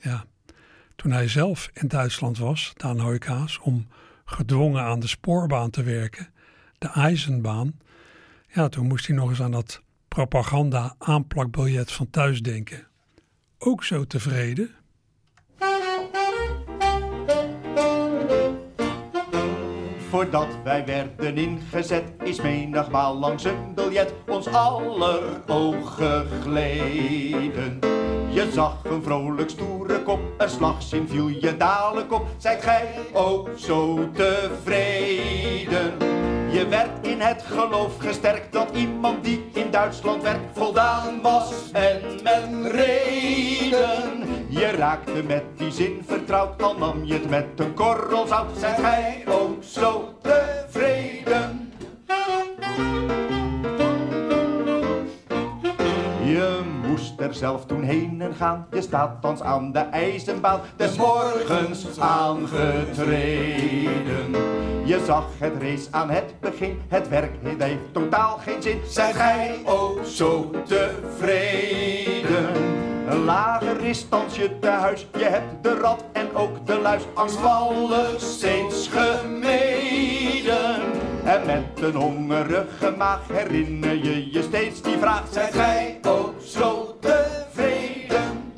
Ja, 0.00 0.24
toen 0.98 1.10
hij 1.10 1.28
zelf 1.28 1.70
in 1.72 1.88
Duitsland 1.88 2.38
was, 2.38 2.72
Daan 2.76 2.98
Hoijkaas, 2.98 3.58
om 3.58 3.86
gedwongen 4.24 4.82
aan 4.82 5.00
de 5.00 5.06
spoorbaan 5.06 5.70
te 5.70 5.82
werken, 5.82 6.28
de 6.78 6.88
Eisenbaan, 6.88 7.78
ja, 8.48 8.68
toen 8.68 8.86
moest 8.86 9.06
hij 9.06 9.16
nog 9.16 9.28
eens 9.28 9.42
aan 9.42 9.50
dat 9.50 9.82
propaganda 10.08 10.94
aanplakbiljet 10.98 11.92
van 11.92 12.10
thuis 12.10 12.42
denken. 12.42 12.86
Ook 13.58 13.84
zo 13.84 14.04
tevreden? 14.04 14.70
Voordat 20.08 20.46
wij 20.64 20.84
werden 20.86 21.36
ingezet, 21.36 22.04
is 22.22 22.40
menigmaal 22.40 23.18
langs 23.18 23.44
een 23.44 23.74
biljet 23.74 24.14
ons 24.26 24.46
aller 24.46 25.22
ogen 25.46 26.26
gleden. 26.42 27.78
Je 28.28 28.50
zag 28.52 28.84
een 28.84 29.02
vrolijk 29.02 29.50
stoere 29.50 30.02
kop, 30.02 30.20
een 30.38 30.48
slagzin 30.48 31.08
viel 31.08 31.28
je 31.28 31.56
dadelijk 31.56 32.12
op. 32.12 32.26
Zijt 32.36 32.62
gij 32.62 32.88
ook 33.12 33.48
zo 33.56 34.08
tevreden? 34.12 35.92
Je 36.50 36.66
werd 36.68 37.06
in 37.06 37.20
het 37.20 37.42
geloof 37.42 37.98
gesterkt 37.98 38.52
dat 38.52 38.68
iemand 38.74 39.24
die 39.24 39.44
in 39.52 39.70
Duitsland 39.70 40.22
werkt 40.22 40.58
voldaan 40.58 41.20
was 41.22 41.70
en 41.72 42.00
men 42.22 42.70
reden. 42.70 44.37
Je 44.48 44.70
raakte 44.70 45.22
met 45.22 45.44
die 45.56 45.70
zin 45.70 46.02
vertrouwd, 46.06 46.62
al 46.62 46.78
nam 46.78 47.04
je 47.04 47.12
het 47.12 47.30
met 47.30 47.46
een 47.56 47.74
korrel 47.74 48.26
zout. 48.26 48.58
Zijt 48.58 48.80
gij 48.80 49.24
ook 49.26 49.62
zo 49.62 50.14
tevreden? 50.22 51.72
Je 56.24 56.60
moest 56.86 57.20
er 57.20 57.34
zelf 57.34 57.66
toen 57.66 57.82
heen 57.82 58.20
en 58.20 58.34
gaan. 58.34 58.66
Je 58.70 58.80
staat 58.80 59.22
thans 59.22 59.42
aan 59.42 59.72
de 59.72 59.78
ijzenbaan, 59.78 60.60
des 60.76 60.96
morgens 60.96 62.00
aangetreden. 62.00 64.30
Je 64.84 65.02
zag 65.06 65.24
het 65.38 65.62
race 65.62 65.88
aan 65.90 66.10
het 66.10 66.34
begin, 66.40 66.80
het 66.88 67.08
werk 67.08 67.32
het 67.42 67.62
heeft 67.62 67.92
totaal 67.92 68.38
geen 68.38 68.62
zin. 68.62 68.80
Zijt 68.86 69.14
gij 69.14 69.60
ook 69.64 70.04
zo 70.04 70.50
tevreden? 70.66 72.46
Een 73.08 73.24
lager 73.24 73.84
is 73.84 74.08
thans 74.08 74.36
je 74.36 74.58
tehuis, 74.58 75.06
je 75.18 75.24
hebt 75.24 75.62
de 75.62 75.74
rat 75.74 76.04
en 76.12 76.34
ook 76.34 76.66
de 76.66 76.78
luis. 76.78 77.02
Angstvallig 77.14 78.20
steeds 78.20 78.88
gemeden. 78.88 80.80
En 81.24 81.46
met 81.46 81.82
een 81.82 81.94
hongerige 81.94 82.94
maag 82.98 83.20
herinner 83.32 84.04
je 84.04 84.32
je 84.32 84.42
steeds 84.42 84.82
die 84.82 84.98
vraag. 84.98 85.22
Zijt 85.30 85.54
gij 85.54 85.98
ook 86.06 86.34
zo 86.44 86.96
tevreden? 87.00 88.52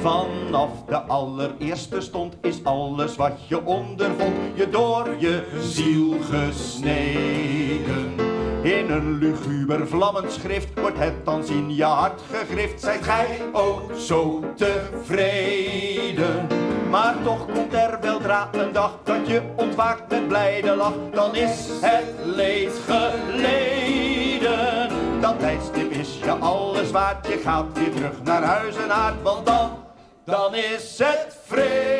Vanaf 0.00 0.70
de 0.88 0.98
allereerste 0.98 2.00
stond 2.00 2.36
is 2.42 2.64
alles 2.64 3.16
wat 3.16 3.48
je 3.48 3.64
ondervond 3.64 4.34
je 4.54 4.68
door 4.68 5.14
je 5.18 5.58
ziel 5.60 6.16
gesneden. 6.30 8.33
In 8.64 8.90
een 8.90 9.18
luguber 9.18 9.88
vlammend 9.88 10.32
schrift 10.32 10.80
wordt 10.80 10.98
het 10.98 11.24
dan 11.24 11.46
in 11.46 11.74
je 11.74 11.84
hart 11.84 12.20
gegrift. 12.30 12.80
Zijt 12.80 13.04
gij 13.04 13.40
ook 13.52 13.92
zo 13.98 14.44
tevreden? 14.56 16.46
Maar 16.90 17.14
toch 17.24 17.46
komt 17.52 17.72
er 17.72 17.98
weldra 18.00 18.48
een 18.52 18.72
dag 18.72 18.98
dat 19.02 19.26
je 19.26 19.42
ontwaakt 19.56 20.10
met 20.10 20.28
blijde 20.28 20.76
lach. 20.76 20.94
Dan 21.12 21.34
is 21.34 21.68
het 21.80 22.04
leed 22.24 22.72
geleden. 22.86 24.88
Dat 25.20 25.38
tijdstip 25.38 25.90
is 25.90 26.18
je 26.22 26.32
alles 26.32 26.90
waard. 26.90 27.26
Je 27.26 27.38
gaat 27.38 27.78
weer 27.78 27.94
terug 27.94 28.22
naar 28.22 28.42
huis 28.42 28.76
en 28.76 28.92
aard, 28.92 29.22
want 29.22 29.46
dan, 29.46 29.70
dan 30.24 30.54
is 30.54 30.98
het 30.98 31.38
vrede. 31.44 31.94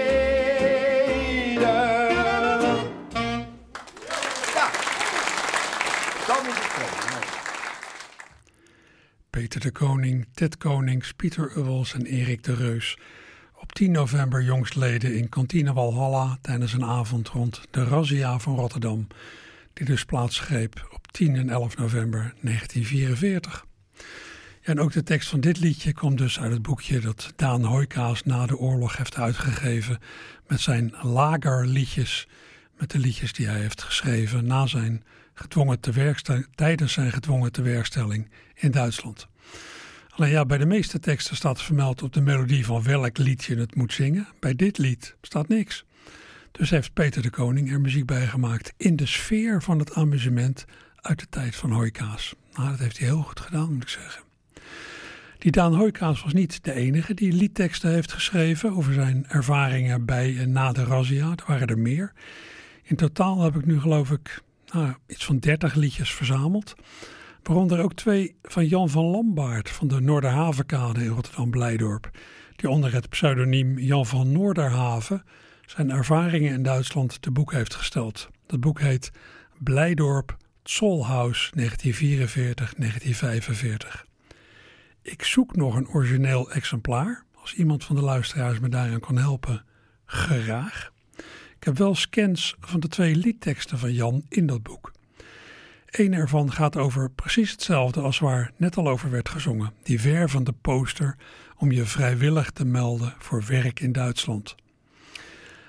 Peter 9.30 9.60
de 9.60 9.70
Koning, 9.70 10.26
Ted 10.34 10.56
Konings, 10.56 11.12
Pieter 11.12 11.56
Uwels 11.56 11.94
en 11.94 12.06
Erik 12.06 12.44
de 12.44 12.54
Reus. 12.54 12.98
Op 13.54 13.72
10 13.72 13.90
november 13.90 14.42
jongstleden 14.42 15.16
in 15.16 15.28
Kantine 15.28 15.72
Walhalla 15.72 16.38
tijdens 16.40 16.72
een 16.72 16.84
avond 16.84 17.28
rond 17.28 17.60
de 17.70 17.84
Razzia 17.84 18.38
van 18.38 18.54
Rotterdam, 18.54 19.06
die 19.72 19.86
dus 19.86 20.04
plaatsgreep 20.04 20.88
op 20.92 21.12
10 21.12 21.36
en 21.36 21.50
11 21.50 21.76
november 21.76 22.34
1944. 22.40 23.66
Ja, 24.60 24.72
en 24.72 24.80
ook 24.80 24.92
de 24.92 25.02
tekst 25.02 25.28
van 25.28 25.40
dit 25.40 25.60
liedje 25.60 25.92
komt 25.92 26.18
dus 26.18 26.40
uit 26.40 26.52
het 26.52 26.62
boekje 26.62 27.00
dat 27.00 27.32
Daan 27.36 27.64
Hoijkaas 27.64 28.22
na 28.22 28.46
de 28.46 28.58
oorlog 28.58 28.96
heeft 28.96 29.16
uitgegeven 29.16 29.98
met 30.46 30.60
zijn 30.60 30.94
lagerliedjes, 31.02 32.28
met 32.78 32.90
de 32.90 32.98
liedjes 32.98 33.32
die 33.32 33.46
hij 33.46 33.60
heeft 33.60 33.82
geschreven 33.82 34.46
na 34.46 34.66
zijn 34.66 35.04
gedwongen 35.34 35.80
tewerkstel- 35.80 36.44
tijdens 36.54 36.92
zijn 36.92 37.12
gedwongen 37.12 37.52
tewerkstelling 37.52 38.30
in 38.54 38.70
Duitsland. 38.70 39.28
Alleen 40.08 40.30
ja, 40.30 40.44
bij 40.44 40.58
de 40.58 40.66
meeste 40.66 41.00
teksten 41.00 41.36
staat 41.36 41.62
vermeld 41.62 42.02
op 42.02 42.12
de 42.12 42.20
melodie 42.20 42.64
van 42.64 42.82
welk 42.82 43.18
lied 43.18 43.44
je 43.44 43.56
het 43.56 43.74
moet 43.74 43.92
zingen. 43.92 44.28
Bij 44.40 44.54
dit 44.54 44.78
lied 44.78 45.16
staat 45.22 45.48
niks. 45.48 45.84
Dus 46.52 46.70
heeft 46.70 46.92
Peter 46.92 47.22
de 47.22 47.30
Koning 47.30 47.72
er 47.72 47.80
muziek 47.80 48.06
bij 48.06 48.26
gemaakt 48.26 48.72
in 48.76 48.96
de 48.96 49.06
sfeer 49.06 49.62
van 49.62 49.78
het 49.78 49.94
amusement 49.94 50.64
uit 50.96 51.18
de 51.18 51.26
tijd 51.28 51.56
van 51.56 51.70
Hooikaas. 51.70 52.34
Nou, 52.52 52.70
dat 52.70 52.78
heeft 52.78 52.98
hij 52.98 53.06
heel 53.06 53.22
goed 53.22 53.40
gedaan, 53.40 53.72
moet 53.72 53.82
ik 53.82 53.88
zeggen. 53.88 54.22
Die 55.38 55.52
Daan 55.52 55.74
Hooikaas 55.74 56.22
was 56.22 56.32
niet 56.32 56.64
de 56.64 56.72
enige 56.72 57.14
die 57.14 57.32
liedteksten 57.32 57.90
heeft 57.90 58.12
geschreven 58.12 58.76
over 58.76 58.92
zijn 58.92 59.24
ervaringen 59.28 60.04
bij 60.04 60.38
en 60.38 60.52
na 60.52 60.72
de 60.72 60.84
razzia. 60.84 61.30
Er 61.30 61.44
waren 61.46 61.66
er 61.66 61.78
meer. 61.78 62.12
In 62.82 62.96
totaal 62.96 63.42
heb 63.42 63.56
ik 63.56 63.66
nu 63.66 63.80
geloof 63.80 64.10
ik 64.10 64.42
nou, 64.74 64.94
iets 65.06 65.24
van 65.24 65.38
30 65.38 65.74
liedjes 65.74 66.12
verzameld. 66.12 66.74
Waaronder 67.42 67.82
ook 67.82 67.94
twee 67.94 68.36
van 68.42 68.66
Jan 68.66 68.90
van 68.90 69.04
Lambaard 69.04 69.70
van 69.70 69.88
de 69.88 70.00
Noorderhavenkade 70.00 71.04
in 71.04 71.08
Rotterdam-Blijdorp. 71.08 72.10
Die 72.56 72.70
onder 72.70 72.92
het 72.92 73.08
pseudoniem 73.08 73.78
Jan 73.78 74.06
van 74.06 74.32
Noorderhaven 74.32 75.22
zijn 75.66 75.90
ervaringen 75.90 76.52
in 76.52 76.62
Duitsland 76.62 77.22
te 77.22 77.30
boek 77.30 77.52
heeft 77.52 77.74
gesteld. 77.74 78.28
Dat 78.46 78.60
boek 78.60 78.80
heet 78.80 79.10
Blijdorp 79.58 80.36
Zollhaus 80.62 81.52
1944-1945. 81.58 81.60
Ik 85.02 85.24
zoek 85.24 85.56
nog 85.56 85.76
een 85.76 85.88
origineel 85.88 86.50
exemplaar. 86.50 87.24
Als 87.34 87.54
iemand 87.54 87.84
van 87.84 87.96
de 87.96 88.02
luisteraars 88.02 88.58
me 88.58 88.68
daaraan 88.68 89.00
kan 89.00 89.16
helpen, 89.16 89.64
graag. 90.04 90.92
Ik 91.64 91.70
heb 91.70 91.78
wel 91.78 91.94
scans 91.94 92.56
van 92.60 92.80
de 92.80 92.88
twee 92.88 93.16
liedteksten 93.16 93.78
van 93.78 93.92
Jan 93.92 94.24
in 94.28 94.46
dat 94.46 94.62
boek. 94.62 94.92
Eén 95.86 96.12
ervan 96.12 96.52
gaat 96.52 96.76
over 96.76 97.10
precies 97.10 97.50
hetzelfde 97.50 98.00
als 98.00 98.18
waar 98.18 98.52
net 98.56 98.76
al 98.76 98.88
over 98.88 99.10
werd 99.10 99.28
gezongen. 99.28 99.72
Die 99.82 100.00
vervende 100.00 100.52
poster 100.52 101.16
om 101.56 101.72
je 101.72 101.84
vrijwillig 101.84 102.50
te 102.50 102.64
melden 102.64 103.14
voor 103.18 103.44
werk 103.46 103.80
in 103.80 103.92
Duitsland. 103.92 104.54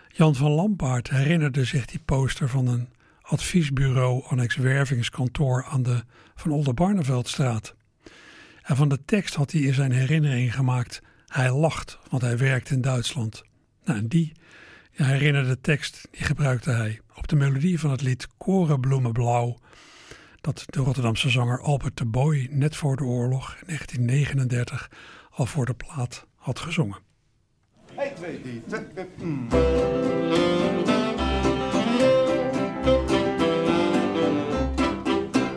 Jan 0.08 0.36
van 0.36 0.52
Lampaard 0.52 1.10
herinnerde 1.10 1.64
zich 1.64 1.86
die 1.86 2.02
poster 2.06 2.50
van 2.50 2.68
een 2.68 2.90
adviesbureau 3.22 4.24
annex 4.26 4.56
wervingskantoor 4.56 5.66
aan 5.70 5.84
de 5.84 6.04
Van 6.36 6.52
Oldenbarneveldstraat. 6.52 7.76
En 8.62 8.76
van 8.76 8.90
de 8.90 9.06
tekst 9.06 9.36
had 9.36 9.52
hij 9.52 9.62
in 9.62 9.74
zijn 9.74 9.92
herinnering 9.92 10.56
gemaakt: 10.56 11.02
Hij 11.28 11.52
lacht, 11.52 12.00
want 12.10 12.22
hij 12.22 12.38
werkt 12.38 12.70
in 12.70 12.82
Duitsland. 12.82 13.44
Nou, 13.86 14.00
en 14.00 14.08
die 14.08 14.32
herinnerde 15.04 15.62
tekst, 15.62 16.08
die 16.12 16.24
gebruikte 16.24 16.72
hij 16.72 17.00
op 17.16 17.28
de 17.28 17.36
melodie 17.36 17.80
van 17.80 17.92
het 17.92 18.02
lied 18.02 18.28
Korenbloemen 18.38 19.12
Blauw, 19.12 19.58
dat 20.42 20.64
de 20.66 20.80
Rotterdamse 20.80 21.30
zanger 21.30 21.62
Albert 21.62 21.98
de 21.98 22.06
Boy 22.06 22.48
net 22.52 22.76
voor 22.76 22.96
de 22.96 23.04
oorlog 23.04 23.56
in 23.60 23.66
1939 23.66 24.90
al 25.30 25.46
voor 25.46 25.66
de 25.66 25.74
plaat 25.74 26.28
had 26.36 26.60
gezongen. 26.60 26.98
1, 27.98 28.16
2, 28.16 28.42
3, 28.42 28.62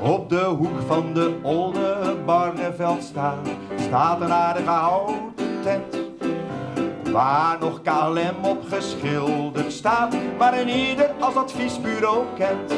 Op 0.01 0.29
de 0.29 0.45
hoek 0.45 0.81
van 0.87 1.15
de 1.15 1.39
Olde 1.43 2.17
Barneveldstraat 2.27 3.49
staat 3.77 4.21
een 4.21 4.33
aardige 4.33 4.69
houten 4.69 5.63
tent. 5.63 6.08
Waar 7.13 7.57
nog 7.61 7.81
KLM 7.83 8.45
op 8.45 8.65
geschilderd 8.69 9.73
staat, 9.73 10.15
maar 10.39 10.59
een 10.59 10.69
ieder 10.69 11.11
als 11.21 11.35
adviesbureau 11.35 12.25
kent. 12.37 12.73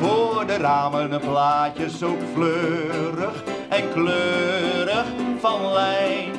Voor 0.00 0.46
de 0.46 0.56
ramen 0.56 1.12
een 1.12 1.20
plaatje 1.20 1.90
zo 1.90 2.16
fleurig 2.32 3.44
en 3.68 3.92
kleurig 3.92 5.06
van 5.40 5.72
lijn. 5.72 6.30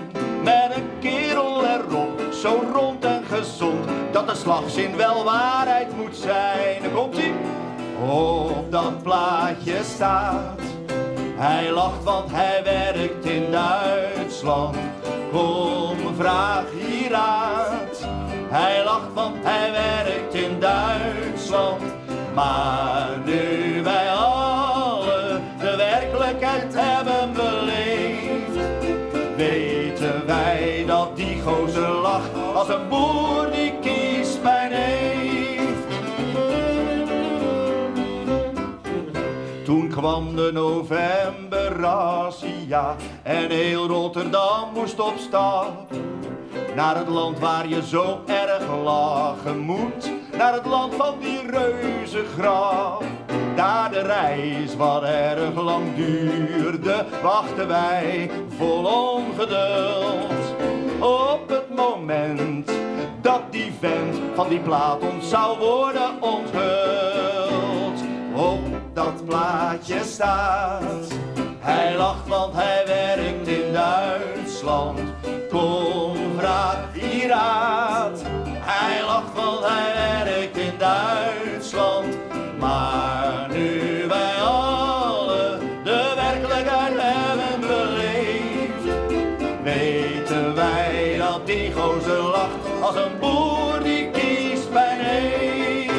Met 0.44 0.76
een 0.76 0.90
kerel 1.00 1.66
erop, 1.66 2.22
zo 2.34 2.64
rond 2.74 3.06
en 3.06 3.24
gezond, 3.26 3.86
dat 4.12 4.28
de 4.28 4.36
slagzin 4.36 4.96
wel 4.96 5.24
waarheid 5.24 5.98
moet 5.98 6.16
zijn. 6.16 6.82
Komt 6.94 7.18
ie 7.18 7.34
op 8.02 8.72
dat 8.72 9.04
plaatje 9.04 9.84
staat. 9.84 10.62
Hij 11.36 11.72
lacht 11.72 12.04
want 12.04 12.32
hij 12.32 12.64
werkt 12.64 13.26
in 13.26 13.52
Duitsland. 13.52 14.78
Kom, 15.32 16.05
vraag 16.18 16.64
hier 16.72 17.10
raad. 17.10 18.08
Hij 18.50 18.84
lacht 18.84 19.14
want 19.14 19.36
hij 19.44 19.72
werkt 19.72 20.34
in 20.34 20.60
Duitsland. 20.60 21.82
Maar 22.34 23.10
nu 23.26 23.84
wij 23.84 24.10
alle 24.10 25.40
de 25.60 25.76
werkelijkheid 25.78 26.74
hebben 26.76 27.34
beleefd, 27.34 28.68
weten 29.36 30.26
wij 30.26 30.84
dat 30.88 31.16
die 31.16 31.42
gozer 31.42 31.90
lacht 31.90 32.30
als 32.54 32.68
een 32.68 32.88
boer 32.90 33.52
die 33.52 33.74
kiest 33.82 34.44
bij 34.44 34.66
kwam 39.96 40.36
de 40.36 40.50
novemberrazzia 40.54 42.96
en 43.24 43.50
heel 43.50 43.88
Rotterdam 43.88 44.74
moest 44.74 45.00
op 45.00 45.14
stap. 45.18 46.05
Naar 46.76 46.98
het 46.98 47.08
land 47.08 47.40
waar 47.40 47.68
je 47.68 47.88
zo 47.88 48.22
erg 48.26 48.84
lachen 48.84 49.60
moet, 49.60 50.12
naar 50.38 50.54
het 50.54 50.66
land 50.66 50.96
van 50.96 51.20
die 51.20 51.52
reuzengraf. 51.52 53.04
Daar 53.56 53.92
de 53.92 54.02
reis 54.02 54.76
wat 54.76 55.04
erg 55.04 55.56
lang 55.56 55.96
duurde, 55.96 57.06
wachten 57.22 57.68
wij 57.68 58.32
vol 58.58 58.86
ongeduld 58.86 60.56
op 61.00 61.50
het 61.50 61.76
moment 61.76 62.72
dat 63.22 63.42
die 63.50 63.72
vent 63.80 64.18
van 64.34 64.50
die 64.50 64.60
plaat 64.60 65.02
ons 65.02 65.30
zou 65.30 65.58
worden 65.58 66.22
onthuld. 66.22 68.04
Op 68.36 68.60
dat 68.94 69.26
plaatje 69.26 70.04
staat. 70.04 71.08
Hij 71.60 71.96
lacht 71.98 72.28
want 72.28 72.54
hij 72.54 72.84
werkt 72.86 73.48
in 73.48 73.74
Duitsland. 73.74 75.00
Kom, 75.50 76.25
raad. 77.28 78.24
Hij 78.60 79.06
lacht 79.06 79.34
want 79.34 79.66
hij 79.66 80.24
werkt 80.26 80.58
in 80.58 80.74
Duitsland. 80.78 82.18
Maar 82.60 83.48
nu 83.52 84.04
wij 84.08 84.42
alle 84.42 85.60
de 85.84 86.14
werkelijkheid 86.16 86.94
hebben 86.98 87.60
beleefd, 87.60 88.84
weten 89.64 90.56
wij 90.56 91.16
dat 91.18 91.46
die 91.46 91.72
gozer 91.74 92.22
lacht 92.22 92.82
als 92.82 92.96
een 92.96 93.20
boer 93.20 93.84
die 93.84 94.10
kiest 94.12 94.72
bij 94.72 94.98
nee. 95.02 95.90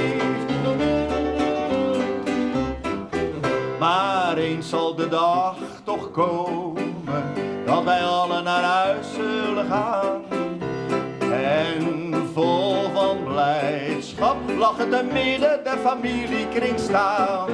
Maar 3.78 4.36
eens 4.36 4.68
zal 4.68 4.94
de 4.94 5.09
dag 5.09 5.57
toch 5.84 6.11
komen 6.11 6.94
dat 7.66 7.84
wij 7.84 8.05
allen 8.05 8.44
naar 8.44 8.62
huis 8.62 9.07
zullen 9.14 9.66
gaan. 9.66 10.26
Vol 12.37 12.91
van 12.93 13.24
blijdschap 13.24 14.37
lachen 14.59 14.91
te 14.91 15.05
midden 15.12 15.64
de 15.64 15.76
familiekring 15.84 16.78
staan. 16.78 17.49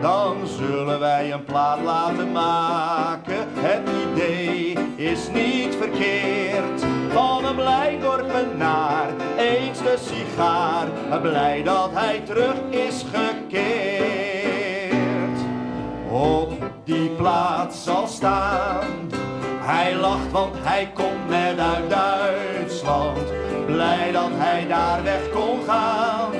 Dan 0.00 0.36
zullen 0.46 1.00
wij 1.00 1.32
een 1.32 1.44
plaat 1.44 1.82
laten 1.84 2.32
maken. 2.32 3.48
Het 3.54 3.88
idee 4.10 4.78
is 4.96 5.28
niet 5.32 5.74
verkeerd. 5.74 6.84
Van 7.12 7.44
een 7.44 7.54
blijdorpenaar, 7.54 9.08
eens 9.38 9.78
de 9.78 9.96
sigaar. 9.98 10.86
Blij 11.20 11.62
dat 11.62 11.90
hij 11.92 12.20
terug 12.20 12.56
is 12.70 13.04
gekeerd 13.14 14.40
op 16.10 16.52
die 16.84 17.08
plaats 17.08 17.84
zal 17.84 18.06
staan. 18.06 19.10
Hij 19.60 19.94
lacht, 19.94 20.30
want 20.30 20.54
hij 20.58 20.90
komt 20.94 21.28
net 21.28 21.58
uit 21.58 21.90
Duitsland. 21.90 22.19
Daar 24.70 25.02
weg 25.02 25.30
kon 25.30 25.62
gaan. 25.66 26.32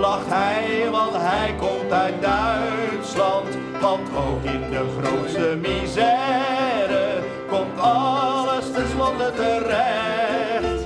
Lacht 0.00 0.26
hij, 0.28 0.90
want 0.90 1.16
hij 1.16 1.54
komt 1.58 1.92
uit 1.92 2.14
Duitsland. 2.22 3.48
Want 3.80 4.08
ook 4.16 4.44
in 4.44 4.70
de 4.70 4.84
grootste 5.00 5.58
misère 5.60 7.22
komt 7.48 7.80
alles 7.80 8.72
tenslotte 8.72 9.32
terecht. 9.36 10.84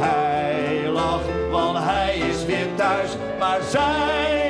Hij 0.00 0.88
lacht, 0.90 1.26
want 1.50 1.78
hij 1.78 2.16
is 2.16 2.44
weer 2.44 2.68
thuis, 2.76 3.10
maar 3.38 3.60
zijn 3.62 4.41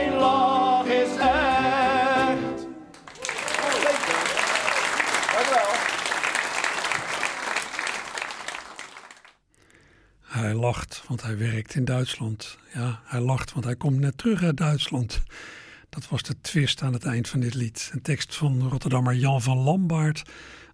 lacht, 10.62 11.04
want 11.08 11.22
hij 11.22 11.38
werkt 11.38 11.74
in 11.74 11.84
Duitsland. 11.84 12.58
Ja, 12.74 13.00
hij 13.04 13.20
lacht, 13.20 13.52
want 13.52 13.64
hij 13.64 13.76
komt 13.76 13.98
net 13.98 14.18
terug 14.18 14.42
uit 14.42 14.56
Duitsland. 14.56 15.22
Dat 15.88 16.08
was 16.08 16.22
de 16.22 16.40
twist 16.40 16.82
aan 16.82 16.92
het 16.92 17.04
eind 17.04 17.28
van 17.28 17.40
dit 17.40 17.54
lied. 17.54 17.90
Een 17.92 18.02
tekst 18.02 18.34
van 18.34 18.68
Rotterdammer 18.68 19.14
Jan 19.14 19.42
van 19.42 19.56
Lambaard 19.56 20.22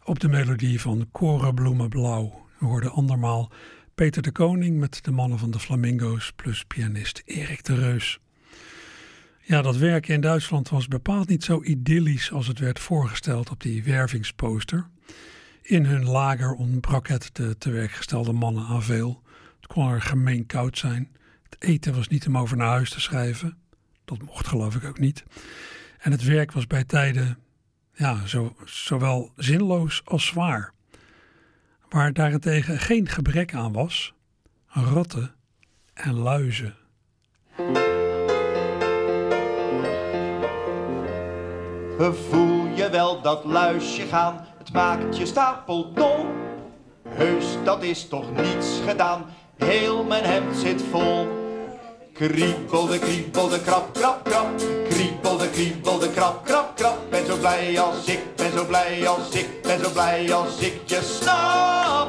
op 0.04 0.20
de 0.20 0.28
melodie 0.28 0.80
van 0.80 1.08
Korenbloemen 1.12 1.88
Blauw. 1.88 2.46
We 2.58 2.66
hoorden 2.66 2.92
andermaal 2.92 3.50
Peter 3.94 4.22
de 4.22 4.32
Koning 4.32 4.78
met 4.78 5.04
de 5.04 5.10
mannen 5.10 5.38
van 5.38 5.50
de 5.50 5.58
Flamingo's 5.58 6.32
plus 6.36 6.64
pianist 6.64 7.22
Erik 7.24 7.64
de 7.64 7.74
Reus. 7.74 8.18
Ja, 9.42 9.62
dat 9.62 9.76
werken 9.76 10.14
in 10.14 10.20
Duitsland 10.20 10.68
was 10.68 10.88
bepaald 10.88 11.28
niet 11.28 11.44
zo 11.44 11.62
idyllisch 11.62 12.32
als 12.32 12.46
het 12.46 12.58
werd 12.58 12.78
voorgesteld 12.78 13.50
op 13.50 13.60
die 13.60 13.84
wervingsposter. 13.84 14.88
In 15.62 15.84
hun 15.84 16.04
lager 16.04 16.52
ontbrak 16.52 17.08
het 17.08 17.30
de 17.32 17.58
tewerkgestelde 17.58 18.32
mannen 18.32 18.66
aan 18.66 18.82
veel. 18.82 19.22
Kon 19.68 19.90
er 19.90 20.02
gemeen 20.02 20.46
koud 20.46 20.78
zijn. 20.78 21.16
Het 21.42 21.56
eten 21.62 21.94
was 21.94 22.08
niet 22.08 22.26
om 22.26 22.38
over 22.38 22.56
naar 22.56 22.68
huis 22.68 22.90
te 22.90 23.00
schrijven. 23.00 23.58
Dat 24.04 24.22
mocht 24.22 24.46
geloof 24.46 24.74
ik 24.74 24.84
ook 24.84 24.98
niet. 24.98 25.24
En 25.98 26.10
het 26.12 26.24
werk 26.24 26.52
was 26.52 26.66
bij 26.66 26.84
tijden 26.84 27.38
ja, 27.98 28.26
zo, 28.26 28.56
zowel 28.64 29.32
zinloos 29.36 30.02
als 30.04 30.26
zwaar. 30.26 30.72
Waar 31.88 32.12
daarentegen 32.12 32.78
geen 32.78 33.08
gebrek 33.08 33.54
aan 33.54 33.72
was, 33.72 34.14
ratten 34.66 35.34
en 35.94 36.14
luizen. 36.14 36.74
Voel 41.98 42.66
je 42.66 42.88
wel 42.90 43.22
dat 43.22 43.44
luisje 43.44 44.02
gaan, 44.02 44.46
het 44.58 44.72
maakt 44.72 45.16
je 45.16 45.26
stapel 45.26 45.92
dol. 45.92 46.26
Heus, 47.08 47.56
dat 47.64 47.82
is 47.82 48.08
toch 48.08 48.34
niets 48.36 48.80
gedaan, 48.86 49.24
heel 49.58 50.04
mijn 50.04 50.24
hemd 50.24 50.56
zit 50.56 50.82
vol. 50.90 51.26
Kriebelde, 52.12 52.98
kriebelde, 52.98 53.60
krap, 53.60 53.92
krap, 53.92 54.24
krap. 54.24 54.46
Kriebelde, 54.88 55.50
kriebelde, 55.50 56.10
krap, 56.10 56.44
krap, 56.44 56.76
krap. 56.76 56.98
Ben 57.10 57.26
zo 57.26 57.36
blij 57.36 57.80
als 57.80 58.06
ik, 58.06 58.36
ben 58.36 58.52
zo 58.52 58.64
blij 58.64 59.08
als 59.08 59.30
ik, 59.30 59.62
ben 59.62 59.80
zo 59.80 59.90
blij 59.90 60.34
als 60.34 60.58
ik 60.58 60.80
je 60.84 61.00
snap. 61.02 62.08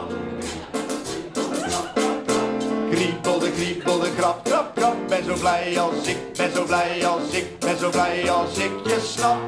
Kriebelde, 2.91 3.51
kriebelde, 3.51 4.09
krap, 4.15 4.43
krap, 4.43 4.75
krap. 4.75 4.95
Ben 5.07 5.23
zo 5.23 5.33
blij 5.39 5.79
als 5.79 6.07
ik, 6.07 6.17
ben 6.35 6.51
zo 6.55 6.63
blij 6.63 7.07
als 7.07 7.31
ik, 7.31 7.59
ben 7.59 7.77
zo 7.77 7.89
blij 7.89 8.31
als 8.31 8.57
ik 8.57 8.71
je 8.83 8.99
snap. 9.13 9.39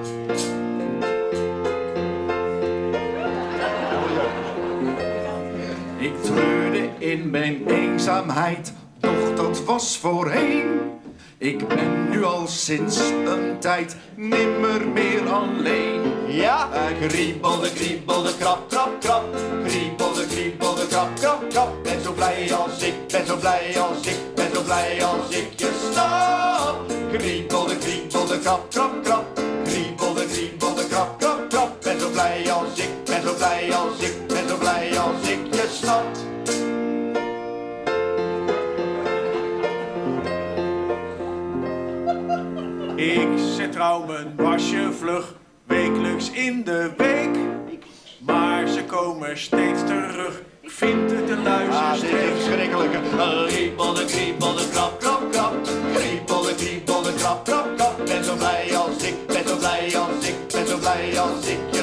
Ik 6.01 6.23
treurde 6.23 6.89
in 6.97 7.29
mijn 7.29 7.67
eenzaamheid, 7.67 8.73
doch 8.99 9.33
dat 9.35 9.63
was 9.63 9.97
voorheen. 9.97 10.79
Ik 11.37 11.67
ben 11.67 12.09
nu 12.09 12.23
al 12.23 12.47
sinds 12.47 12.99
een 13.25 13.59
tijd 13.59 13.95
nimmer 14.15 14.87
meer 14.87 15.29
alleen. 15.29 16.01
Ja, 16.27 16.69
kriebelde, 17.07 17.73
kriebelde, 17.73 18.37
krap, 18.37 18.69
krap, 18.69 18.99
krap. 18.99 19.23
Kriebelde, 19.65 20.25
kriebelde, 20.25 20.87
krap, 20.87 21.15
krap, 21.15 21.49
krap. 21.49 21.83
Ben 21.83 22.01
zo 22.01 22.11
blij 22.13 22.53
als 22.53 22.83
ik, 22.83 22.93
ben 23.07 23.25
zo 23.25 23.37
blij 23.37 23.79
als 23.79 24.07
ik, 24.07 24.19
ben 24.35 24.49
zo 24.53 24.61
blij 24.61 25.03
als 25.03 25.35
ik 25.35 25.59
je 25.59 25.89
snap. 25.91 26.75
Kriebelde, 27.11 27.77
kriebelde, 27.77 28.39
krap, 28.39 28.69
krap, 28.69 29.03
krap. 29.03 29.30
Ik 42.95 43.27
zet 43.55 43.71
trouw 43.71 44.05
mijn 44.05 44.35
wasje 44.35 44.91
vlug, 44.99 45.35
wekelijks 45.67 46.31
in 46.31 46.63
de 46.63 46.91
week. 46.97 47.37
Maar 48.19 48.67
ze 48.67 48.83
komen 48.83 49.37
steeds 49.37 49.81
terug, 49.85 50.41
ik 50.61 50.71
vind 50.71 51.11
het 51.11 51.29
een 51.29 51.47
Ah, 51.47 51.93
dit 51.93 52.03
is 52.03 52.09
verschrikkelijk. 52.09 52.91
Kriebelde, 53.47 54.05
kriebelde, 54.05 54.69
krap, 54.69 54.99
krap, 54.99 55.31
krap. 55.31 55.53
Kriebelde, 55.93 56.55
kriebelde, 56.55 57.13
krap, 57.13 57.43
krap, 57.43 57.75
krap. 57.75 58.05
Ben 58.05 58.23
zo 58.23 58.35
blij 58.35 58.75
als 58.77 59.03
ik, 59.03 59.27
ben 59.27 59.47
zo 59.47 59.57
blij 59.57 59.97
als 59.97 60.27
ik, 60.27 60.35
ben 60.51 60.67
zo 60.67 60.77
blij 60.77 61.19
als 61.19 61.47
ik 61.47 61.80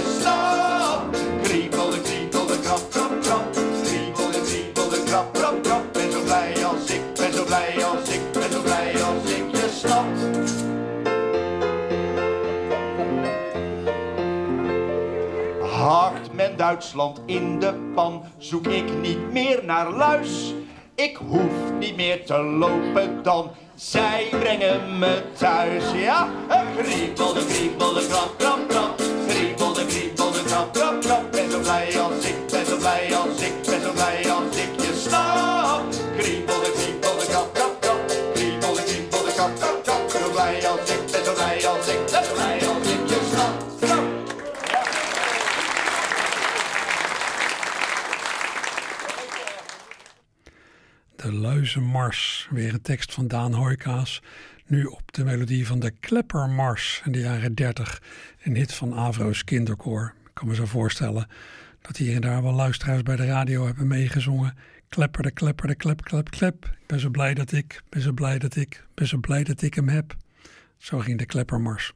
Duitsland 16.68 17.20
in 17.26 17.60
de 17.60 17.90
pan, 17.94 18.22
zoek 18.38 18.66
ik 18.66 18.84
niet 19.00 19.32
meer 19.32 19.64
naar 19.64 19.90
luis. 19.90 20.54
Ik 20.94 21.16
hoef 21.16 21.72
niet 21.78 21.96
meer 21.96 22.24
te 22.24 22.42
lopen 22.42 23.22
dan, 23.22 23.50
zij 23.74 24.26
brengen 24.30 24.98
me 24.98 25.22
thuis. 25.38 25.84
Ja, 25.94 26.28
kriebelde, 26.76 27.44
kriebelde, 27.46 28.06
krap, 28.06 28.34
krap, 28.38 28.68
krap. 28.68 29.02
Kriebelde, 29.28 29.86
kriebelde, 29.86 30.42
krap, 30.42 30.72
krap, 30.72 31.00
krap. 31.00 31.17
De 51.68 51.74
Luizenmars, 51.74 52.48
weer 52.50 52.74
een 52.74 52.82
tekst 52.82 53.14
van 53.14 53.28
Daan 53.28 53.54
Hoijkaas. 53.54 54.22
Nu 54.66 54.84
op 54.84 55.12
de 55.12 55.24
melodie 55.24 55.66
van 55.66 55.78
de 55.78 55.90
Kleppermars 55.90 57.02
in 57.04 57.12
de 57.12 57.18
jaren 57.18 57.54
30. 57.54 58.02
Een 58.42 58.56
hit 58.56 58.74
van 58.74 58.94
Avro's 58.94 59.44
kinderkoor. 59.44 60.14
Ik 60.24 60.30
kan 60.32 60.48
me 60.48 60.54
zo 60.54 60.64
voorstellen 60.64 61.26
dat 61.80 61.96
hier 61.96 62.14
en 62.14 62.20
daar 62.20 62.42
wel 62.42 62.52
luisteraars 62.52 63.02
bij 63.02 63.16
de 63.16 63.26
radio 63.26 63.66
hebben 63.66 63.86
meegezongen. 63.86 64.56
Klepper 64.88 65.22
de 65.22 65.30
klepper 65.30 65.66
de 65.66 65.74
klep 65.74 66.02
klep 66.02 66.30
klep. 66.30 66.64
Ik 66.64 66.86
ben 66.86 67.00
zo 67.00 67.10
blij 67.10 67.34
dat 67.34 67.52
ik, 67.52 67.82
ben 67.88 68.02
zo 68.02 68.12
blij 68.12 68.38
dat 68.38 68.56
ik, 68.56 68.84
ben 68.94 69.06
zo 69.06 69.18
blij 69.18 69.44
dat 69.44 69.62
ik 69.62 69.74
hem 69.74 69.88
heb. 69.88 70.16
Zo 70.76 70.98
ging 70.98 71.18
de 71.18 71.26
Kleppermars. 71.26 71.92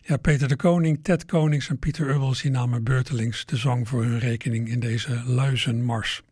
Ja, 0.00 0.16
Peter 0.16 0.48
de 0.48 0.56
Koning, 0.56 0.98
Ted 1.02 1.24
Konings 1.24 1.68
en 1.68 1.78
Pieter 1.78 2.10
Ubbels 2.10 2.42
namen 2.42 2.84
beurtelings 2.84 3.46
de 3.46 3.56
zang 3.56 3.88
voor 3.88 4.02
hun 4.04 4.18
rekening 4.18 4.68
in 4.68 4.80
deze 4.80 5.22
Luizenmars. 5.24 6.22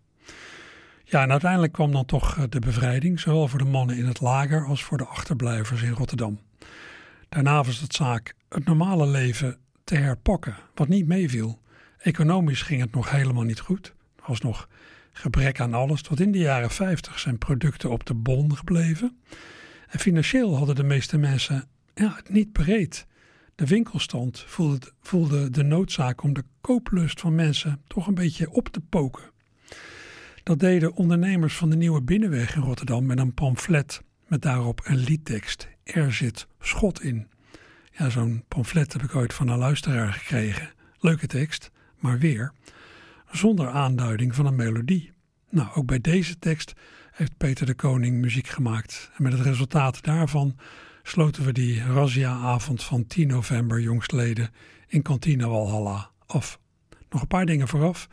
Ja, 1.10 1.22
en 1.22 1.30
uiteindelijk 1.30 1.72
kwam 1.72 1.92
dan 1.92 2.04
toch 2.04 2.36
eh, 2.36 2.44
de 2.48 2.58
bevrijding, 2.58 3.20
zowel 3.20 3.48
voor 3.48 3.58
de 3.58 3.64
mannen 3.64 3.96
in 3.96 4.06
het 4.06 4.20
lager 4.20 4.66
als 4.66 4.84
voor 4.84 4.98
de 4.98 5.06
achterblijvers 5.06 5.82
in 5.82 5.90
Rotterdam. 5.90 6.40
Daarna 7.28 7.62
was 7.62 7.80
het 7.80 7.94
zaak 7.94 8.34
het 8.48 8.64
normale 8.64 9.06
leven 9.06 9.58
te 9.84 9.94
herpakken, 9.94 10.56
wat 10.74 10.88
niet 10.88 11.06
meeviel. 11.06 11.60
Economisch 11.98 12.62
ging 12.62 12.80
het 12.80 12.92
nog 12.92 13.10
helemaal 13.10 13.42
niet 13.42 13.60
goed. 13.60 13.86
Er 14.16 14.22
was 14.26 14.40
nog 14.40 14.68
gebrek 15.12 15.60
aan 15.60 15.74
alles. 15.74 16.02
Tot 16.02 16.20
in 16.20 16.32
de 16.32 16.38
jaren 16.38 16.70
50 16.70 17.18
zijn 17.18 17.38
producten 17.38 17.90
op 17.90 18.06
de 18.06 18.14
bon 18.14 18.56
gebleven. 18.56 19.18
En 19.88 19.98
financieel 19.98 20.56
hadden 20.56 20.74
de 20.74 20.84
meeste 20.84 21.18
mensen 21.18 21.68
ja, 21.94 22.12
het 22.16 22.30
niet 22.30 22.52
bereid. 22.52 23.06
De 23.54 23.66
winkelstand 23.66 24.44
voelde, 24.46 24.92
voelde 25.00 25.50
de 25.50 25.62
noodzaak 25.62 26.22
om 26.22 26.32
de 26.32 26.44
kooplust 26.60 27.20
van 27.20 27.34
mensen 27.34 27.82
toch 27.86 28.06
een 28.06 28.14
beetje 28.14 28.50
op 28.50 28.68
te 28.68 28.80
poken. 28.80 29.36
Dat 30.48 30.58
deden 30.58 30.94
ondernemers 30.94 31.56
van 31.56 31.70
de 31.70 31.76
Nieuwe 31.76 32.02
Binnenweg 32.02 32.56
in 32.56 32.62
Rotterdam 32.62 33.06
met 33.06 33.18
een 33.18 33.34
pamflet 33.34 34.02
met 34.26 34.42
daarop 34.42 34.80
een 34.84 34.96
liedtekst. 34.96 35.68
Er 35.82 36.12
zit 36.12 36.46
schot 36.60 37.02
in. 37.02 37.28
Ja, 37.90 38.08
zo'n 38.08 38.44
pamflet 38.48 38.92
heb 38.92 39.02
ik 39.02 39.14
ooit 39.14 39.34
van 39.34 39.48
een 39.48 39.58
luisteraar 39.58 40.12
gekregen. 40.12 40.72
Leuke 40.98 41.26
tekst, 41.26 41.70
maar 41.98 42.18
weer 42.18 42.52
zonder 43.30 43.68
aanduiding 43.68 44.34
van 44.34 44.46
een 44.46 44.56
melodie. 44.56 45.12
Nou, 45.50 45.68
ook 45.74 45.86
bij 45.86 46.00
deze 46.00 46.38
tekst 46.38 46.72
heeft 47.10 47.36
Peter 47.36 47.66
de 47.66 47.74
Koning 47.74 48.20
muziek 48.20 48.46
gemaakt. 48.46 49.10
En 49.16 49.22
met 49.22 49.32
het 49.32 49.42
resultaat 49.42 50.02
daarvan 50.02 50.56
sloten 51.02 51.44
we 51.44 51.52
die 51.52 51.82
razzia-avond 51.84 52.84
van 52.84 53.06
10 53.06 53.28
november 53.28 53.80
jongstleden 53.80 54.50
in 54.86 55.02
Kantine 55.02 55.48
Walhalla 55.48 56.10
af. 56.26 56.60
Nog 57.10 57.20
een 57.20 57.26
paar 57.26 57.46
dingen 57.46 57.68
vooraf. 57.68 58.08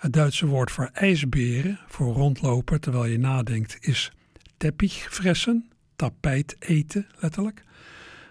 Het 0.00 0.12
Duitse 0.12 0.46
woord 0.46 0.70
voor 0.70 0.90
ijsberen, 0.92 1.80
voor 1.86 2.14
rondlopen 2.14 2.80
terwijl 2.80 3.04
je 3.04 3.18
nadenkt, 3.18 3.76
is 3.80 4.12
teppichfressen, 4.56 5.70
tapijt 5.96 6.56
eten 6.58 7.06
letterlijk. 7.18 7.64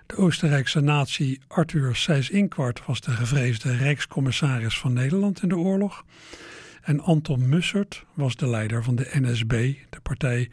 De 0.05 0.15
Oostenrijkse 0.15 0.79
nazi 0.79 1.39
Arthur 1.47 1.95
Seyss-Inquart 1.95 2.85
was 2.85 3.01
de 3.01 3.11
gevreesde 3.11 3.75
rijkscommissaris 3.75 4.79
van 4.79 4.93
Nederland 4.93 5.41
in 5.41 5.49
de 5.49 5.57
oorlog. 5.57 6.05
En 6.81 6.99
Anton 6.99 7.49
Mussert 7.49 8.05
was 8.13 8.35
de 8.35 8.47
leider 8.47 8.83
van 8.83 8.95
de 8.95 9.09
NSB, 9.13 9.49
de 9.89 9.99
partij 10.03 10.49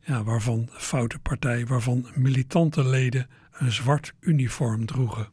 ja, 0.00 0.22
waarvan, 0.22 0.68
foute 0.72 1.18
partij, 1.18 1.66
waarvan 1.66 2.06
militante 2.14 2.88
leden 2.88 3.28
een 3.52 3.72
zwart 3.72 4.12
uniform 4.20 4.86
droegen. 4.86 5.28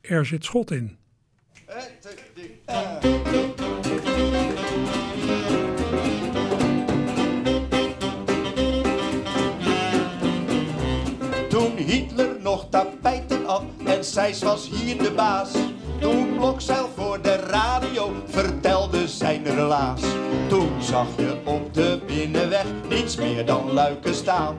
Er 0.00 0.26
zit 0.26 0.44
schot 0.44 0.70
in. 0.70 0.96
Hitler 11.82 12.36
nog 12.40 12.66
tapijten 12.70 13.46
af 13.46 13.62
en 13.84 14.04
Sijs 14.04 14.42
was 14.42 14.68
hier 14.68 14.98
de 14.98 15.12
baas. 15.12 15.50
Toen 16.00 16.36
Blokzeil 16.36 16.88
voor 16.96 17.22
de 17.22 17.36
radio 17.36 18.12
vertelde 18.26 19.08
zijn 19.08 19.44
relaas. 19.44 20.00
Toen 20.48 20.70
zag 20.82 21.06
je 21.16 21.36
op 21.44 21.74
de 21.74 22.00
binnenweg 22.06 22.64
niets 22.88 23.16
meer 23.16 23.46
dan 23.46 23.72
luiken 23.72 24.14
staan. 24.14 24.56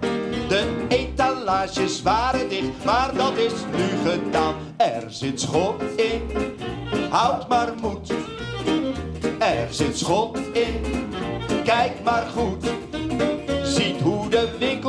De 0.47 0.86
etalages 0.88 2.01
waren 2.01 2.49
dicht, 2.49 2.86
maar 2.86 3.15
dat 3.15 3.38
is 3.38 3.53
nu 3.76 4.11
gedaan. 4.11 4.55
Er 4.78 5.03
zit 5.07 5.41
schot 5.41 5.82
in, 5.95 6.21
houd 7.09 7.47
maar 7.47 7.74
moed. 7.82 8.13
Er 9.39 9.67
zit 9.69 9.97
schot 9.97 10.38
in, 10.38 11.09
kijk 11.63 12.03
maar 12.03 12.28
goed. 12.36 12.83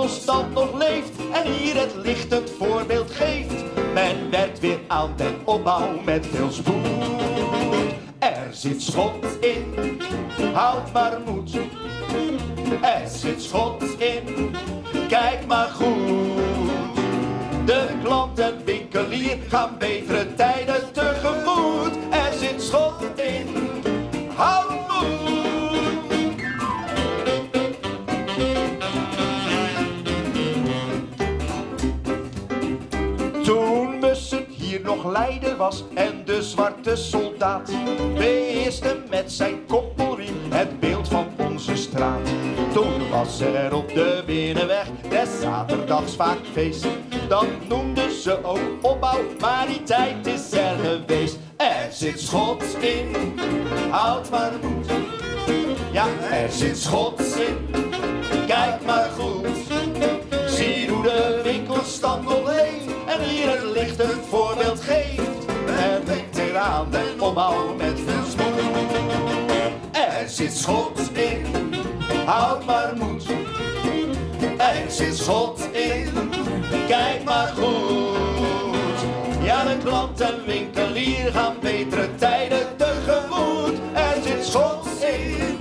Winkelstand 0.04 0.54
nog 0.54 0.78
leeft 0.78 1.12
en 1.32 1.52
hier 1.52 1.80
het 1.80 1.94
lichtend 1.94 2.50
voorbeeld 2.58 3.10
geeft. 3.10 3.64
Men 3.94 4.30
werkt 4.30 4.60
weer 4.60 4.78
aan 4.86 5.12
den 5.16 5.34
opbouw 5.44 6.00
met 6.04 6.26
veel 6.26 6.50
spoed. 6.50 6.86
Er 8.18 8.48
zit 8.50 8.82
schot 8.82 9.26
in, 9.40 9.98
houd 10.52 10.92
maar 10.92 11.20
moed. 11.26 11.54
Er 12.82 13.08
zit 13.08 13.42
schot 13.42 13.82
in, 13.98 14.56
kijk 15.08 15.46
maar 15.46 15.68
goed. 15.68 16.38
De 17.64 17.86
klant 18.02 18.38
en 18.38 18.64
winkelier 18.64 19.38
gaan 19.48 19.78
betere 19.78 20.34
tijden 20.34 20.92
tegemoet. 20.92 21.96
Er 22.10 22.32
zit 22.38 22.62
schot 22.62 23.02
in, 23.16 23.46
houd 24.36 24.83
nog 34.84 35.10
leider 35.12 35.56
was 35.56 35.84
en 35.94 36.22
de 36.24 36.42
zwarte 36.42 36.96
soldaat 36.96 37.70
beheerste 38.14 39.02
met 39.10 39.32
zijn 39.32 39.66
koppelriem 39.66 40.34
het 40.50 40.80
beeld 40.80 41.08
van 41.08 41.26
onze 41.38 41.76
straat. 41.76 42.28
Toen 42.72 43.10
was 43.10 43.40
er 43.40 43.74
op 43.74 43.88
de 43.88 44.22
binnenweg 44.26 44.86
des 45.08 45.40
zaterdags 45.40 46.14
vaak 46.16 46.38
feest. 46.52 46.86
Dat 47.28 47.46
noemden 47.68 48.10
ze 48.10 48.44
ook 48.44 48.78
opbouw, 48.80 49.20
maar 49.40 49.66
die 49.66 49.82
tijd 49.82 50.26
is 50.26 50.52
er 50.52 50.76
geweest. 50.78 51.38
Er 51.56 51.92
zit 51.92 52.20
schot 52.20 52.64
in, 52.80 53.16
houd 53.90 54.30
maar 54.30 54.52
moed. 54.62 54.86
Ja, 55.92 56.06
er 56.30 56.50
zit 56.50 56.78
schot 56.78 57.20
in, 57.20 57.84
kijk 58.46 58.84
maar 58.84 59.10
goed. 59.18 59.63
En 61.84 63.22
hier 63.28 63.50
het 63.50 63.62
licht 63.62 64.00
een 64.00 64.22
voorbeeld 64.28 64.80
geeft. 64.80 65.44
En 65.66 66.04
denkt 66.04 66.36
eraan 66.36 66.90
de 66.90 67.14
opbouw 67.18 67.74
met 67.74 68.00
veel 68.06 68.24
spoed. 68.30 68.54
Er 69.92 70.28
zit 70.28 70.56
schot 70.56 71.00
in, 71.12 71.46
houd 72.26 72.64
maar 72.64 72.92
moed. 72.96 73.24
Er 74.56 74.84
zit 74.90 75.16
schot 75.16 75.68
in, 75.72 76.30
kijk 76.88 77.24
maar 77.24 77.52
goed. 77.56 78.98
Ja, 79.42 79.64
de 79.64 79.76
klant 79.84 80.20
en 80.20 80.44
winkelier 80.46 81.32
gaan 81.32 81.56
betere 81.60 82.14
tijden 82.14 82.76
tegemoet. 82.76 83.78
Er 83.92 84.22
zit 84.22 84.46
schot 84.46 84.86
in, 85.00 85.58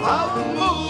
houd 0.00 0.54
moed. 0.54 0.85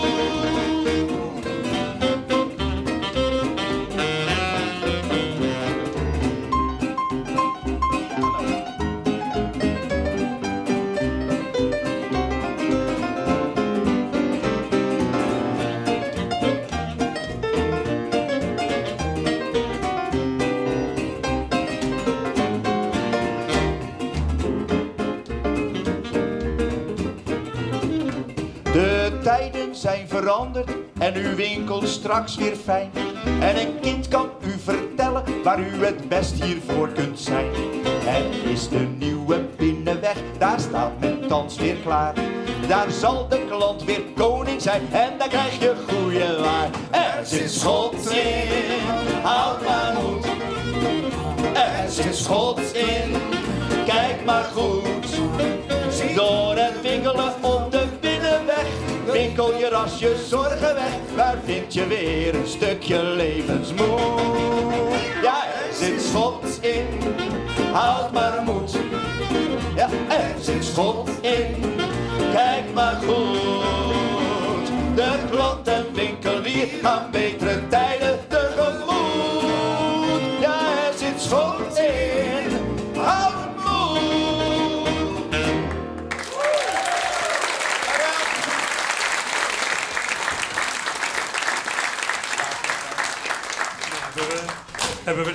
En 30.99 31.15
uw 31.15 31.35
winkel 31.35 31.87
straks 31.87 32.37
weer 32.37 32.57
fijn. 32.57 32.91
En 33.41 33.61
een 33.61 33.81
kind 33.81 34.09
kan 34.09 34.29
u 34.47 34.59
vertellen 34.59 35.43
waar 35.43 35.61
u 35.61 35.85
het 35.85 36.09
best 36.09 36.43
hiervoor 36.43 36.89
kunt 36.89 37.21
zijn. 37.21 37.51
Het 38.05 38.51
is 38.51 38.69
de 38.69 38.79
nieuwe 38.99 39.45
binnenweg, 39.57 40.17
daar 40.39 40.61
staat 40.61 41.01
men 41.01 41.29
thans 41.29 41.57
weer 41.57 41.77
klaar. 41.77 42.15
Daar 42.69 42.91
zal 42.91 43.29
de 43.29 43.45
klant 43.49 43.85
weer 43.85 44.03
koning 44.17 44.63
zijn 44.63 44.83
en 44.93 45.19
daar 45.19 45.29
krijg 45.29 45.59
je 45.59 45.75
goede 45.89 46.41
waar. 46.41 46.71
Er 46.91 47.27
zit 47.27 47.51
schot 47.51 48.11
in, 48.11 48.81
houd 49.23 49.65
maar 49.65 49.95
moed. 50.03 50.27
Er 51.55 51.91
zit 51.91 52.17
schot 52.17 52.61
in, 52.75 53.17
kijk 53.87 54.25
maar 54.25 54.45
goed. 54.45 55.17
Door 56.15 56.57
het 56.57 56.81
winkelen 56.83 57.35
op 57.41 57.66
Winkel 59.37 59.59
je 59.59 59.69
ras 59.69 59.99
je 59.99 60.25
zorgen 60.29 60.75
weg 60.75 61.15
Waar 61.17 61.37
vind 61.45 61.75
je 61.75 61.87
weer 61.87 62.35
een 62.35 62.47
stukje 62.47 63.03
levensmoed? 63.03 64.21
Ja, 65.23 65.45
er 65.45 65.75
zit 65.75 66.03
schot 66.03 66.59
in 66.61 66.87
Houd 67.73 68.13
maar 68.13 68.43
moed. 68.45 68.77
Ja, 69.75 69.89
er 70.09 70.35
zit 70.41 70.65
schot 70.65 71.11
in 71.21 71.75
Kijk 72.33 72.75
maar 72.75 72.95
goed. 73.07 74.67
De 74.95 75.19
klant 75.31 75.69
en 75.69 75.87
winkelier 75.95 76.69
gaan 76.83 77.11
betere 77.11 77.69
tijden 77.69 77.86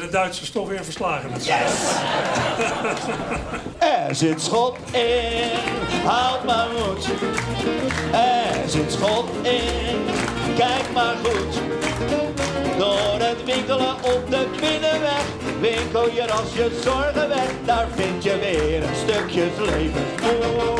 de 0.01 0.09
Duitsers 0.09 0.49
toch 0.49 0.67
weer 0.67 0.83
verslagen? 0.83 1.29
Met 1.31 1.47
Er 4.07 4.15
zit 4.15 4.41
schot 4.41 4.77
in, 4.91 5.49
houd 6.05 6.43
maar 6.43 6.67
moed. 6.77 7.05
Er 8.13 8.69
zit 8.69 8.91
schot 8.91 9.29
in, 9.41 9.97
kijk 10.55 10.91
maar 10.93 11.15
goed. 11.23 11.61
Door 12.77 13.19
het 13.19 13.43
winkelen 13.43 13.95
op 13.95 14.23
de 14.29 14.45
binnenweg, 14.59 15.23
winkel 15.59 16.11
je 16.11 16.31
als 16.31 16.53
je 16.53 16.79
zorgen 16.83 17.29
weg. 17.29 17.49
Daar 17.65 17.87
vind 17.95 18.23
je 18.23 18.37
weer 18.39 18.83
een 18.83 18.95
stukje 18.95 19.47
levensmoed. 19.59 20.79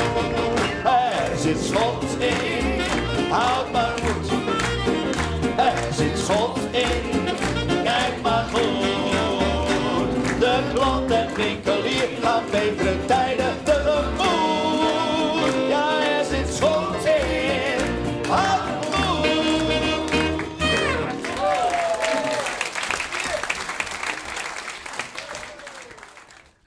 Er 0.84 1.38
zit 1.38 1.58
schot 1.64 2.04
in, 2.20 2.82
houd 3.30 3.72
maar 3.72 3.94
moed. 4.04 4.32
Er 5.58 5.94
zit 5.94 6.18
schot 6.20 6.58
in, 6.72 7.24
kijk 7.84 8.22
maar 8.22 8.46
goed. 8.54 8.81
Gaan 12.22 12.44
betere 12.52 13.06
tijden 13.06 13.64
tegemoet. 13.64 14.20
Ja, 15.70 16.18
er 16.18 16.26
zit 16.26 16.54
schot 16.54 17.06
in. 17.06 17.32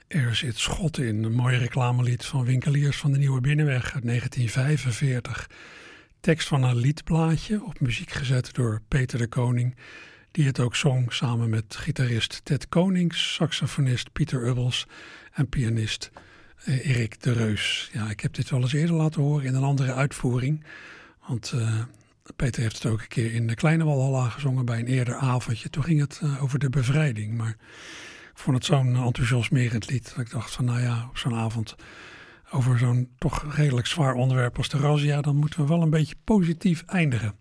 Er 0.07 0.35
zit 0.35 0.57
schot 0.57 0.97
in, 0.97 1.23
een 1.23 1.35
mooi 1.35 1.57
reclamelied 1.57 2.25
van 2.25 2.45
Winkeliers 2.45 2.97
van 2.97 3.11
de 3.11 3.17
Nieuwe 3.17 3.41
Binnenweg 3.41 3.93
uit 3.93 4.05
1945. 4.05 5.49
Tekst 6.19 6.47
van 6.47 6.63
een 6.63 6.75
liedblaadje, 6.75 7.63
op 7.63 7.79
muziek 7.79 8.11
gezet 8.11 8.53
door 8.53 8.81
Peter 8.87 9.17
de 9.17 9.27
Koning, 9.27 9.75
die 10.31 10.45
het 10.45 10.59
ook 10.59 10.75
zong 10.75 11.13
samen 11.13 11.49
met 11.49 11.75
gitarist 11.75 12.41
Ted 12.43 12.69
Konings, 12.69 13.33
saxofonist 13.33 14.11
Pieter 14.11 14.47
Ubbels 14.47 14.87
en 15.35 15.49
pianist 15.49 16.11
eh, 16.63 16.89
Erik 16.89 17.21
de 17.21 17.31
Reus. 17.31 17.89
Ja, 17.93 18.09
ik 18.09 18.19
heb 18.19 18.33
dit 18.33 18.49
wel 18.49 18.61
eens 18.61 18.73
eerder 18.73 18.95
laten 18.95 19.21
horen 19.21 19.45
in 19.45 19.55
een 19.55 19.63
andere 19.63 19.93
uitvoering, 19.93 20.63
want 21.27 21.51
eh, 21.55 21.79
Peter 22.35 22.61
heeft 22.61 22.83
het 22.83 22.91
ook 22.91 23.01
een 23.01 23.07
keer 23.07 23.33
in 23.33 23.47
de 23.47 23.55
Kleine 23.55 23.83
Walhalla 23.83 24.29
gezongen 24.29 24.65
bij 24.65 24.79
een 24.79 24.87
eerder 24.87 25.15
avondje. 25.15 25.69
Toen 25.69 25.83
ging 25.83 25.99
het 25.99 26.19
eh, 26.23 26.43
over 26.43 26.59
de 26.59 26.69
bevrijding, 26.69 27.37
maar 27.37 27.49
ik 28.31 28.41
vond 28.41 28.57
het 28.57 28.65
zo'n 28.65 28.95
enthousiasmerend 28.95 29.89
lied. 29.89 30.09
Dat 30.15 30.25
ik 30.25 30.31
dacht 30.31 30.51
van 30.51 30.65
nou 30.65 30.81
ja, 30.81 31.05
op 31.09 31.17
zo'n 31.17 31.35
avond 31.35 31.75
over 32.51 32.79
zo'n 32.79 33.09
toch 33.17 33.55
redelijk 33.55 33.87
zwaar 33.87 34.13
onderwerp 34.13 34.57
als 34.57 34.69
de 34.69 34.77
razzia, 34.77 35.21
dan 35.21 35.35
moeten 35.35 35.59
we 35.59 35.67
wel 35.67 35.81
een 35.81 35.89
beetje 35.89 36.15
positief 36.23 36.83
eindigen. 36.85 37.35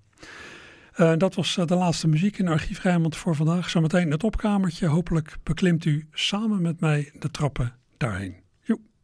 Dat 0.94 1.34
was 1.34 1.54
de 1.54 1.74
laatste 1.74 2.08
muziek 2.08 2.38
in 2.38 2.48
Archief 2.48 2.82
Rijnmond 2.82 3.16
voor 3.16 3.34
vandaag. 3.34 3.70
Zometeen 3.70 4.10
het 4.10 4.24
opkamertje. 4.24 4.86
Hopelijk 4.86 5.36
beklimt 5.42 5.84
u 5.84 6.08
samen 6.12 6.62
met 6.62 6.80
mij 6.80 7.12
de 7.18 7.30
trappen 7.30 7.74
dying. 7.98 8.43